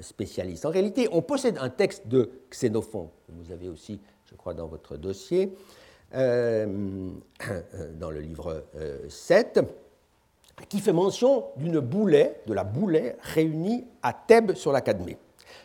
[0.00, 0.66] spécialistes.
[0.66, 4.66] En réalité, on possède un texte de Xénophon, que vous avez aussi, je crois, dans
[4.66, 5.52] votre dossier,
[6.12, 8.64] dans le livre
[9.08, 9.60] 7
[10.68, 15.18] qui fait mention d'une boulet, de la boulet réunie à Thèbes sur la Cadmée.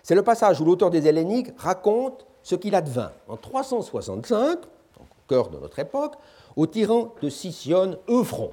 [0.03, 4.59] C'est le passage où l'auteur des Helléniques raconte ce qu'il advint en 365,
[4.99, 6.15] au cœur de notre époque,
[6.55, 8.51] au tyran de Sicyone Euphron,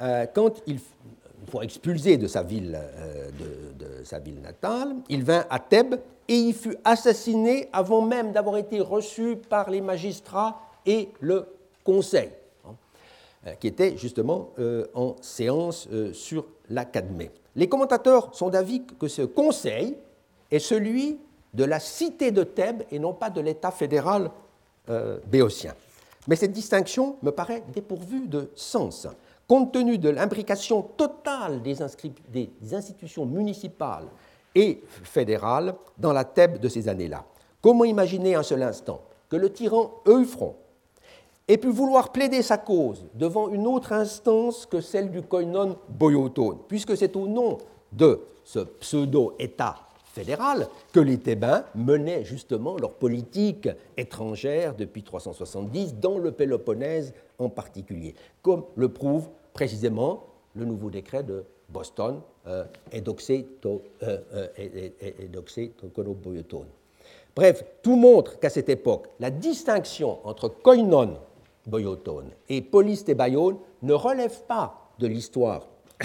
[0.00, 0.80] euh, quand il,
[1.48, 5.96] faut expulser de sa, ville, euh, de, sa ville natale, il vint à Thèbes
[6.26, 11.46] et y fut assassiné avant même d'avoir été reçu par les magistrats et le
[11.82, 12.30] conseil.
[13.60, 14.52] qui était justement
[14.94, 17.28] en séance sur l'Académie.
[17.56, 19.98] Les commentateurs sont d'avis que ce conseil
[20.50, 21.18] est celui
[21.52, 24.30] de la cité de Thèbes et non pas de l'État fédéral
[25.26, 25.74] béotien.
[26.26, 29.06] Mais cette distinction me paraît dépourvue de sens.
[29.46, 31.76] Compte tenu de l'imbrication totale des,
[32.32, 34.06] des, institutions municipales
[34.54, 37.24] et fédérales dans la Thèbes de ces années-là,
[37.60, 40.54] comment imaginer un seul instant que le tyran Euphron
[41.46, 46.58] ait pu vouloir plaider sa cause devant une autre instance que celle du koinon boyotone,
[46.68, 47.58] puisque c'est au nom
[47.92, 49.76] de ce pseudo-État
[50.14, 57.48] fédérale que les Thébains menaient justement leur politique étrangère depuis 370, dans le Péloponnèse en
[57.48, 60.24] particulier, comme le prouve précisément
[60.54, 62.64] le nouveau décret de Boston, euh,
[63.60, 64.48] to, euh, euh
[67.36, 71.18] Bref, tout montre qu'à cette époque, la distinction entre koinon
[71.66, 75.68] boyotone et polis thébaïon ne relève pas de l'histoire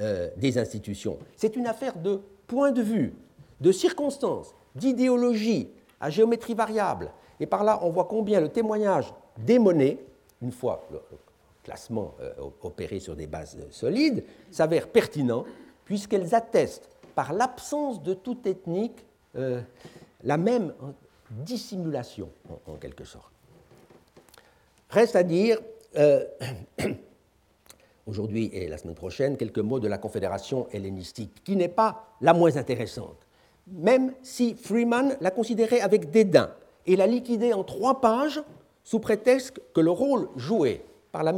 [0.00, 1.18] euh, des institutions.
[1.36, 3.14] C'est une affaire de point de vue
[3.60, 5.68] de circonstances, d'idéologies
[6.00, 7.10] à géométrie variable.
[7.38, 9.98] Et par là, on voit combien le témoignage des monnaies,
[10.40, 11.00] une fois le
[11.62, 12.32] classement euh,
[12.62, 15.44] opéré sur des bases euh, solides, s'avère pertinent,
[15.84, 19.04] puisqu'elles attestent, par l'absence de toute ethnique,
[19.34, 20.72] la même
[21.30, 22.30] dissimulation,
[22.66, 23.32] en, quelque sorte.
[24.90, 25.58] Reste à dire,
[28.06, 32.32] aujourd'hui et la semaine prochaine, quelques mots de la Confédération hellénistique, qui n'est pas la
[32.32, 33.26] moins intéressante
[33.70, 36.50] même si Freeman la considérait avec dédain
[36.86, 38.42] et la liquidait en trois pages
[38.82, 40.82] sous prétexte que le rôle joué
[41.12, 41.34] par la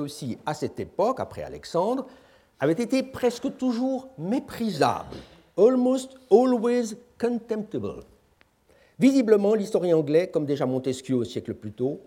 [0.00, 2.06] aussi à cette époque, après Alexandre,
[2.60, 5.16] avait été presque toujours méprisable,
[5.56, 8.02] almost always contemptible.
[8.98, 12.00] Visiblement, l'historien anglais, comme déjà Montesquieu au siècle plus tôt,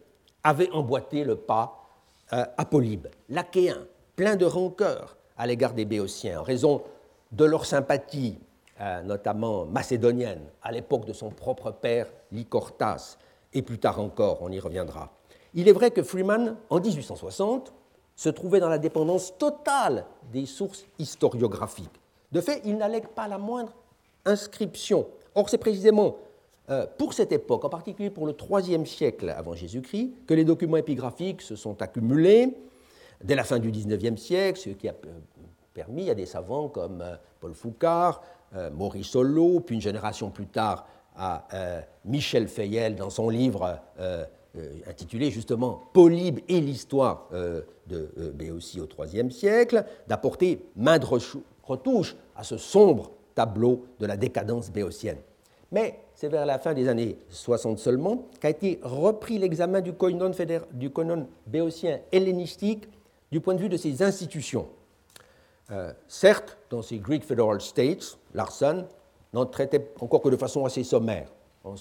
[0.44, 1.88] avait emboîté le pas
[2.34, 3.86] euh, à Polybe, l'achéen,
[4.16, 6.84] plein de rancœur à l'égard des Béotiens, en raison
[7.32, 8.38] de leur sympathie
[8.82, 13.18] euh, notamment macédonienne, à l'époque de son propre père Lycortas,
[13.54, 15.12] et plus tard encore, on y reviendra.
[15.54, 17.74] Il est vrai que Freeman, en 1860,
[18.16, 22.02] se trouvait dans la dépendance totale des sources historiographiques.
[22.32, 23.74] De fait, il n'allègue pas la moindre
[24.26, 25.08] inscription.
[25.36, 26.18] Or, c'est précisément
[26.70, 30.78] euh, pour cette époque, en particulier pour le IIIe siècle avant Jésus-Christ, que les documents
[30.78, 32.56] épigraphiques se sont accumulés
[33.24, 34.96] dès la fin du XIXe siècle, ce qui a
[35.74, 38.22] permis à des savants comme euh, Paul Foucard,
[38.56, 40.86] euh, Maurice Solo, puis une génération plus tard
[41.16, 44.26] à euh, Michel Fayel dans son livre euh,
[44.88, 51.06] intitulé justement Polybe et l'histoire de Béotie au IIIe siècle, d'apporter main de
[51.64, 55.20] retouche à ce sombre tableau de la décadence béotienne.
[55.72, 60.30] Mais c'est vers la fin des années 60 seulement qu'a été repris l'examen du koinon,
[60.72, 60.92] du
[61.48, 62.88] béotien hellénistique
[63.32, 64.68] du point de vue de ses institutions.
[65.72, 68.86] Euh, certes, dans ces Greek Federal States, Larson
[69.34, 71.28] n'en traitait encore que de façon assez sommaire,
[71.64, 71.74] en,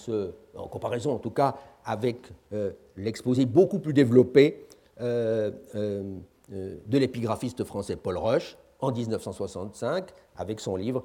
[0.68, 4.66] comparaison en tout cas avec euh, l'exposé beaucoup plus développé
[5.02, 11.04] euh, de l'épigraphiste français Paul Roche en 1965, avec son livre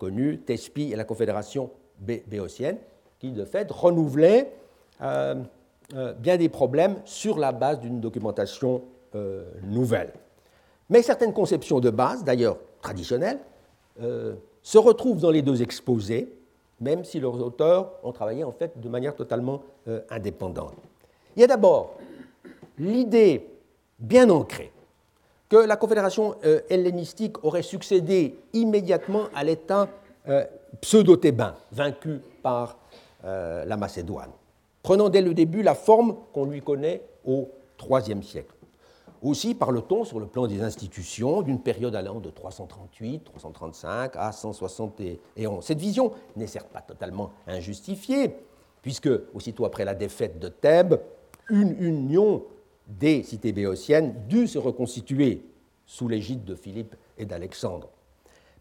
[0.00, 1.70] connu Thespie et la Confédération
[2.00, 2.78] béotienne,
[3.18, 4.52] qui de fait renouvelait
[5.00, 8.82] bien des problèmes sur la base d'une documentation
[9.62, 10.12] nouvelle.
[10.90, 13.38] Mais certaines conceptions de base, d'ailleurs traditionnelles,
[14.02, 16.32] euh, se retrouvent dans les deux exposés,
[16.80, 20.74] même si leurs auteurs ont travaillé en fait de manière totalement euh, indépendante.
[21.36, 21.96] Il y a d'abord
[22.78, 23.46] l'idée
[23.98, 24.72] bien ancrée
[25.48, 29.88] que la confédération euh, hellénistique aurait succédé immédiatement à l'État
[30.80, 32.78] pseudo-thébain, vaincu par
[33.22, 34.30] la Macédoine,
[34.82, 37.48] prenant dès le début la forme qu'on lui connaît au
[37.88, 38.54] IIIe siècle.
[39.22, 45.64] Aussi parle-t-on sur le plan des institutions d'une période allant de 338, 335 à 171.
[45.64, 48.36] Cette vision n'est certes pas totalement injustifiée,
[48.82, 51.00] puisque aussitôt après la défaite de Thèbes,
[51.48, 52.42] une union
[52.86, 55.42] des cités béotiennes dut se reconstituer
[55.86, 57.88] sous l'égide de Philippe et d'Alexandre.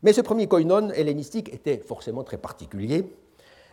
[0.03, 3.05] Mais ce premier koinon hellénistique était forcément très particulier,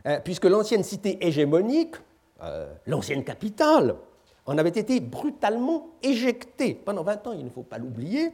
[0.06, 1.96] euh, puisque l'ancienne cité hégémonique,
[2.42, 3.96] euh, l'ancienne capitale,
[4.46, 8.32] en avait été brutalement éjectée pendant 20 ans, il ne faut pas l'oublier.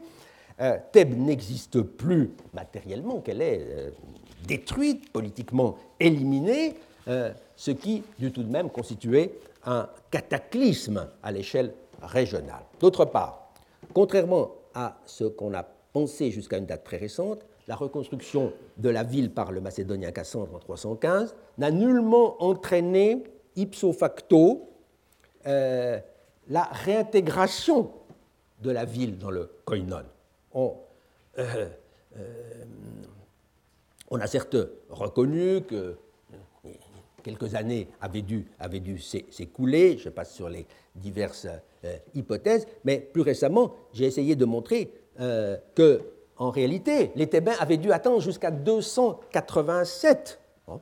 [0.61, 3.93] Euh, Thèbes n'existe plus matériellement, qu'elle est
[4.47, 6.75] détruite, politiquement éliminée,
[7.57, 11.73] ce qui dut tout de même constituer un cataclysme à l'échelle
[12.03, 12.65] régionale.
[12.81, 13.51] D'autre part,
[13.93, 19.03] contrairement à ce qu'on a pensé jusqu'à une date très récente, la reconstruction de la
[19.03, 23.25] ville par le Macédonien Cassandre en 315 n'a nullement entraîné
[23.57, 24.71] ipso facto
[25.47, 25.99] euh,
[26.49, 27.91] la réintégration
[28.63, 30.05] de la ville dans le koinon.
[30.53, 30.75] On,
[31.39, 31.69] euh,
[34.11, 34.57] on a certes
[34.89, 35.97] reconnu que
[37.23, 40.65] quelques années avaient dû s'écouler, je passe sur les
[40.95, 41.49] diverses
[42.15, 44.93] hypothèses, mais plus récemment, j'ai essayé de montrer
[45.75, 46.01] que
[46.39, 50.81] en réalité, les Thébains avaient dû attendre jusqu'à 287, hein,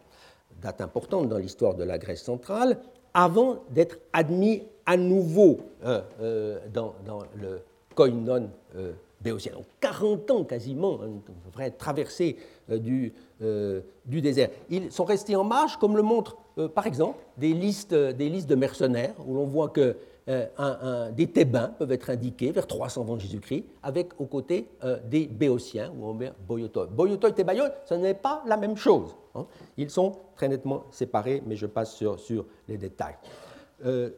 [0.60, 2.80] date importante dans l'histoire de la Grèce centrale,
[3.12, 6.94] avant d'être admis à nouveau euh, euh, dans,
[7.40, 7.60] le
[7.94, 9.52] koinon euh, béotien.
[9.52, 12.36] Donc 40 ans quasiment, hein, une vraie traversée
[12.68, 13.12] du,
[14.06, 14.48] du, désert.
[14.70, 16.36] Ils sont restés en marche, comme le montrent
[16.74, 19.96] par exemple des listes, des listes de mercenaires, où l'on voit que
[20.26, 25.26] euh, des Thébains peuvent être indiqués vers 300 avant Jésus-Christ, avec aux côtés euh, des
[25.26, 26.86] Béotiens, ou met Boyotoi.
[26.86, 27.44] Boyotoi et
[27.84, 29.14] ce n'est pas la même chose.
[29.34, 29.46] Hein.
[29.76, 33.16] Ils sont très nettement séparés, mais je passe sur, les détails.
[33.84, 34.10] Euh,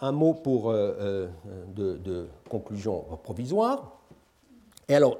[0.00, 3.98] un mot pour, de, conclusion provisoire.
[4.88, 5.18] Et alors,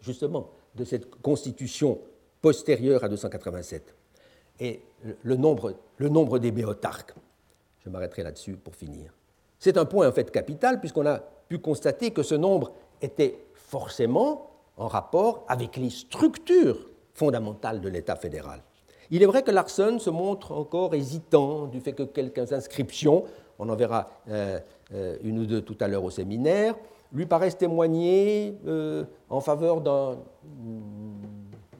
[0.00, 1.98] justement, de cette constitution
[2.40, 3.94] postérieure à 287,
[4.60, 4.80] et
[5.22, 7.14] le nombre, le nombre des béotarques.
[7.84, 9.12] Je m'arrêterai là-dessus pour finir.
[9.64, 14.50] C'est un point en fait capital puisqu'on a pu constater que ce nombre était forcément
[14.76, 18.60] en rapport avec les structures fondamentales de l'État fédéral.
[19.10, 23.24] Il est vrai que Larson se montre encore hésitant du fait que quelques inscriptions,
[23.58, 24.60] on en verra euh,
[24.92, 26.74] euh, une ou deux tout à l'heure au séminaire,
[27.10, 30.18] lui paraissent témoigner euh, en faveur d'un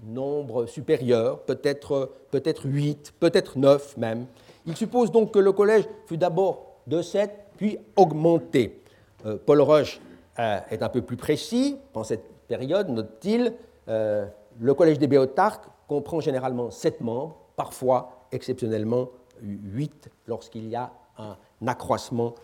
[0.06, 4.24] nombre supérieur, peut-être peut-être 8, peut-être 9 même.
[4.64, 8.80] Il suppose donc que le collège fut d'abord de 7 puis augmenter.
[9.26, 10.00] Euh, Paul Roche
[10.38, 11.78] euh, est un peu plus précis.
[11.94, 13.54] En cette période, note-t-il,
[13.88, 14.26] euh,
[14.60, 19.08] le Collège des Béotarques comprend généralement sept membres, parfois exceptionnellement
[19.42, 21.36] huit lorsqu'il y a un
[21.66, 22.34] accroissement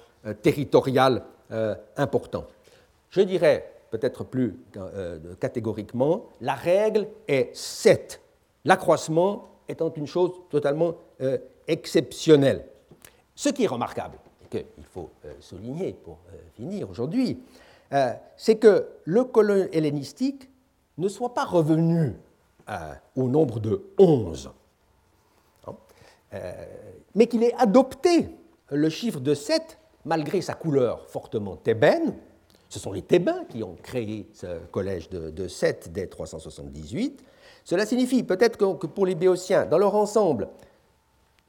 [0.42, 1.22] territorial
[1.96, 2.44] important.
[3.10, 4.56] Je dirais peut-être plus
[5.40, 8.20] catégoriquement, la règle est sept,
[8.64, 10.94] l'accroissement étant une chose totalement
[11.66, 12.66] exceptionnelle.
[13.34, 14.18] Ce qui est remarquable,
[14.50, 17.38] qu'il faut euh, souligner pour euh, finir aujourd'hui,
[17.92, 20.50] euh, c'est que le colon hellénistique
[20.98, 22.14] ne soit pas revenu
[23.16, 24.52] au nombre de 11,
[25.66, 25.72] hein,
[27.16, 28.28] mais qu'il ait adopté
[28.70, 32.14] le chiffre de 7 malgré sa couleur fortement thébaine.
[32.68, 37.24] Ce sont les Thébains qui ont créé ce collège de, de 7 dès 378.
[37.64, 40.48] Cela signifie peut-être que pour les Béotiens, dans leur ensemble,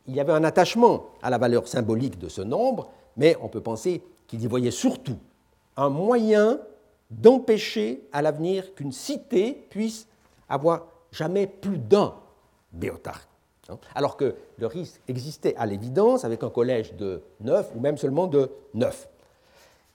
[0.07, 3.61] il y avait un attachement à la valeur symbolique de ce nombre, mais on peut
[3.61, 5.17] penser qu'il y voyait surtout
[5.77, 6.59] un moyen
[7.09, 10.07] d'empêcher à l'avenir qu'une cité puisse
[10.49, 12.13] avoir jamais plus d'un
[12.71, 13.27] béotarque.
[13.69, 13.77] Hein.
[13.95, 18.27] Alors que le risque existait à l'évidence avec un collège de neuf ou même seulement
[18.27, 19.07] de neuf.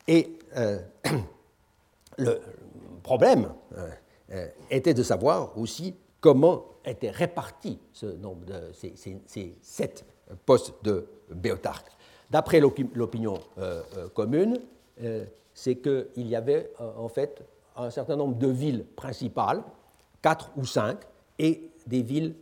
[0.08, 0.78] Et euh,
[2.18, 2.40] le
[3.02, 3.88] problème euh,
[4.32, 8.94] euh, était de savoir aussi comment était réparti ce nombre de ces,
[9.60, 10.04] sept
[10.44, 11.90] postes de béotarques.
[12.30, 14.58] D'après l'opinion euh, euh, commune,
[15.02, 15.24] euh,
[15.54, 17.42] c'est qu'il y avait en fait
[17.76, 19.62] un certain nombre de villes principales,
[20.22, 20.98] quatre ou cinq,
[21.38, 22.34] et des villes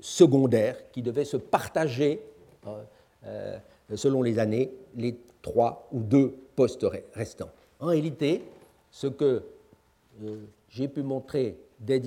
[0.00, 2.20] secondaires qui devaient se partager,
[3.94, 7.50] selon les années, les trois ou deux postes restants.
[7.80, 8.44] En réalité,
[8.90, 9.42] ce que
[10.68, 12.00] j'ai pu montrer dès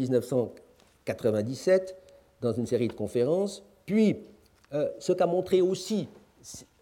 [1.14, 1.96] 1997
[2.42, 4.18] dans une série de conférences, puis
[5.00, 6.08] ce qu'a montré aussi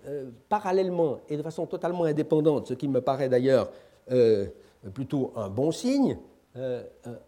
[0.07, 3.71] euh, parallèlement et de façon totalement indépendante, ce qui me paraît d'ailleurs
[4.11, 4.45] euh,
[4.93, 6.19] plutôt un bon signe,
[6.57, 6.83] euh,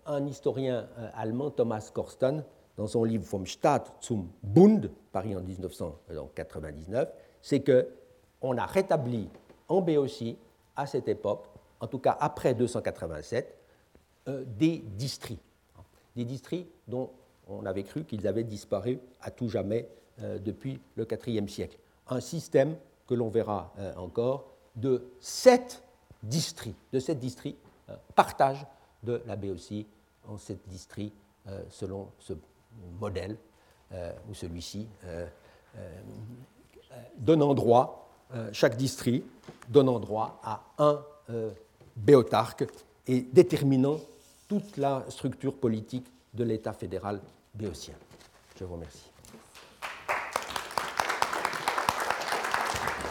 [0.06, 2.44] un historien allemand, Thomas Korsten,
[2.76, 7.10] dans son livre Vom Staat zum Bund, paru en 1999,
[7.42, 9.28] c'est qu'on a rétabli
[9.68, 10.38] en Béotie,
[10.76, 11.46] à cette époque,
[11.80, 13.58] en tout cas après 287,
[14.46, 15.42] des districts.
[16.18, 17.12] Des districts dont
[17.48, 19.88] on avait cru qu'ils avaient disparu à tout jamais
[20.20, 21.78] depuis le IVe siècle.
[22.10, 22.76] Un système
[23.08, 24.46] que l'on verra euh, encore
[24.76, 25.82] de sept
[26.22, 27.60] districts, de sept districts,
[27.90, 28.66] euh, partage
[29.04, 29.86] de la BOC
[30.28, 31.16] en sept districts
[31.48, 32.34] euh, selon ce
[33.00, 33.38] modèle
[34.30, 34.86] ou celui-ci,
[37.18, 38.10] donnant droit,
[38.52, 39.26] chaque district
[39.70, 41.02] donnant droit à un
[41.96, 42.66] béotarque
[43.08, 43.98] et déterminant
[44.48, 47.22] toute la structure politique de l'État fédéral
[47.54, 47.94] béotien.
[48.60, 49.12] Je vous remercie.